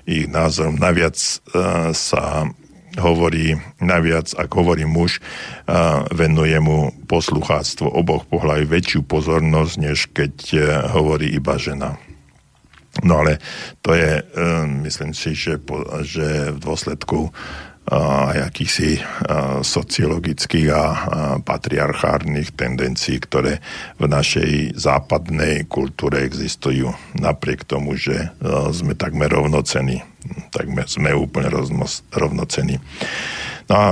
[0.09, 0.81] ich názorom.
[0.81, 2.49] Naviac uh, sa
[2.99, 10.35] hovorí, naviac, ak hovorí muž, uh, venuje mu poslucháctvo oboch pohľaví väčšiu pozornosť, než keď
[10.57, 10.63] uh,
[10.93, 12.01] hovorí iba žena.
[12.99, 13.39] No ale
[13.79, 14.27] to je,
[14.83, 15.63] myslím si, že,
[16.03, 17.31] že v dôsledku
[17.89, 19.01] aj akýchsi
[19.65, 20.85] sociologických a
[21.41, 23.65] patriarchárnych tendencií, ktoré
[23.97, 26.93] v našej západnej kultúre existujú.
[27.17, 28.29] Napriek tomu, že
[28.77, 30.05] sme takmer rovnocení.
[30.53, 31.49] Takmer sme úplne
[32.13, 32.77] rovnocení.
[33.73, 33.87] No a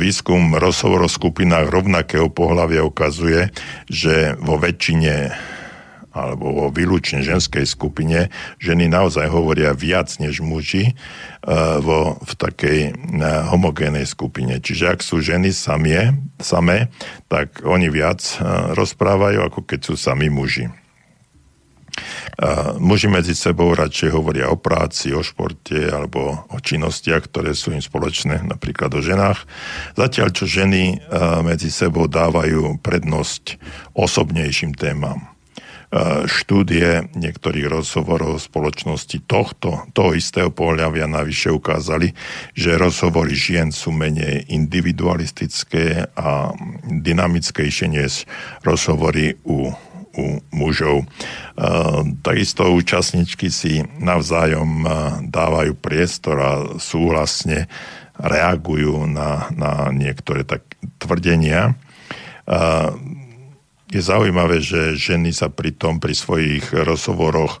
[0.00, 3.52] výskum rozhovor o skupinách rovnakého pohľavia ukazuje,
[3.92, 5.28] že vo väčšine
[6.12, 8.28] alebo vo výlučne ženskej skupine
[8.60, 14.60] ženy naozaj hovoria viac než muži uh, vo, v takej uh, homogénej skupine.
[14.60, 16.92] Čiže ak sú ženy samie, samé,
[17.32, 20.68] tak oni viac uh, rozprávajú, ako keď sú sami muži.
[22.80, 27.84] Muži medzi sebou radšej hovoria o práci, o športe alebo o činnostiach, ktoré sú im
[27.84, 29.44] spoločné, napríklad o ženách.
[29.94, 31.04] Zatiaľ, čo ženy
[31.44, 33.60] medzi sebou dávajú prednosť
[33.92, 35.31] osobnejším témam
[36.24, 42.16] štúdie niektorých rozhovorov spoločnosti tohto, toho istého pohľavia navyše ukázali,
[42.56, 46.56] že rozhovory žien sú menej individualistické a
[46.88, 48.24] dynamickejšie než
[48.64, 49.68] rozhovory u,
[50.16, 50.24] u
[50.56, 51.04] mužov.
[52.24, 54.88] Takisto účastničky si navzájom
[55.28, 57.68] dávajú priestor a súhlasne
[58.16, 60.64] reagujú na, na niektoré tak
[60.96, 61.76] tvrdenia
[63.92, 67.60] je zaujímavé, že ženy sa pri tom, pri svojich rozhovoroch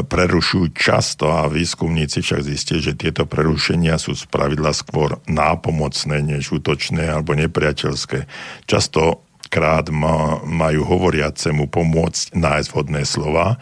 [0.00, 7.04] prerušujú často a výskumníci však zistili, že tieto prerušenia sú spravidla skôr nápomocné než útočné
[7.04, 8.24] alebo nepriateľské.
[8.64, 9.25] Často
[9.56, 13.56] krát ma, majú hovoriacemu pomôcť nájsť vhodné slova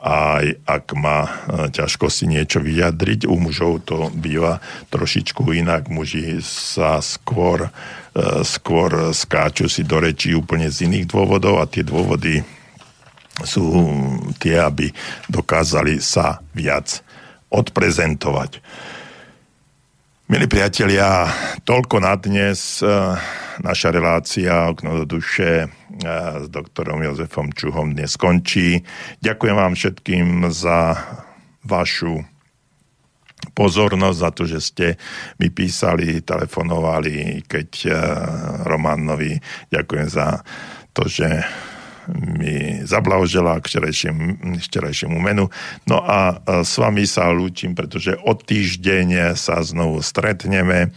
[0.00, 1.30] aj ak má e,
[1.68, 3.28] ťažko si niečo vyjadriť.
[3.28, 5.92] U mužov to býva trošičku inak.
[5.92, 7.68] Muži sa skôr,
[8.16, 12.40] e, skôr skáču si do rečí úplne z iných dôvodov a tie dôvody
[13.44, 13.64] sú
[14.40, 14.88] tie, aby
[15.28, 17.04] dokázali sa viac
[17.52, 18.60] odprezentovať.
[20.30, 21.26] Milí priatelia,
[21.66, 22.86] toľko na dnes e,
[23.66, 25.68] naša relácia Okno do duše e,
[26.38, 28.78] s doktorom Jozefom Čuhom dnes skončí.
[29.26, 30.94] Ďakujem vám všetkým za
[31.66, 32.22] vašu
[33.58, 34.86] pozornosť, za to, že ste
[35.42, 37.92] mi písali, telefonovali, keď e,
[38.70, 39.34] Románovi
[39.74, 40.46] ďakujem za
[40.94, 41.42] to, že
[42.14, 43.70] mi zablahožela k
[44.58, 45.46] včerajšiemu menu.
[45.86, 50.90] No a s vami sa lúčim, pretože o týždeň sa znovu stretneme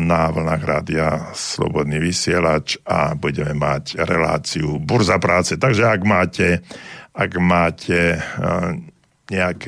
[0.00, 5.56] na vlnách rádia Slobodný vysielač a budeme mať reláciu Burza práce.
[5.56, 6.60] Takže ak máte,
[7.16, 8.20] ak máte
[9.32, 9.60] nejak,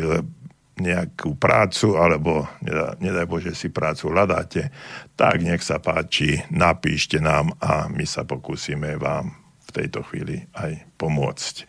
[0.77, 4.69] nejakú prácu alebo nedaj, nedaj Bože si prácu hľadáte,
[5.17, 9.46] tak nech sa páči, napíšte nám a my sa pokúsime vám
[9.77, 11.69] tejto chvíli aj pomôcť.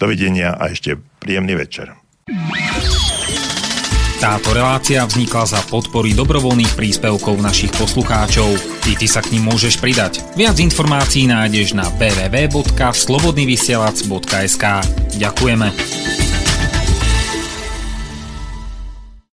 [0.00, 1.92] Dovidenia a ešte príjemný večer.
[4.24, 8.56] Táto relácia vznikla za podpory dobrovoľných príspevkov našich poslucháčov.
[8.88, 10.24] I ty sa k ním môžeš pridať.
[10.32, 14.64] Viac informácií nájdeš na www.slobodnyvysielac.sk
[15.20, 16.23] Ďakujeme.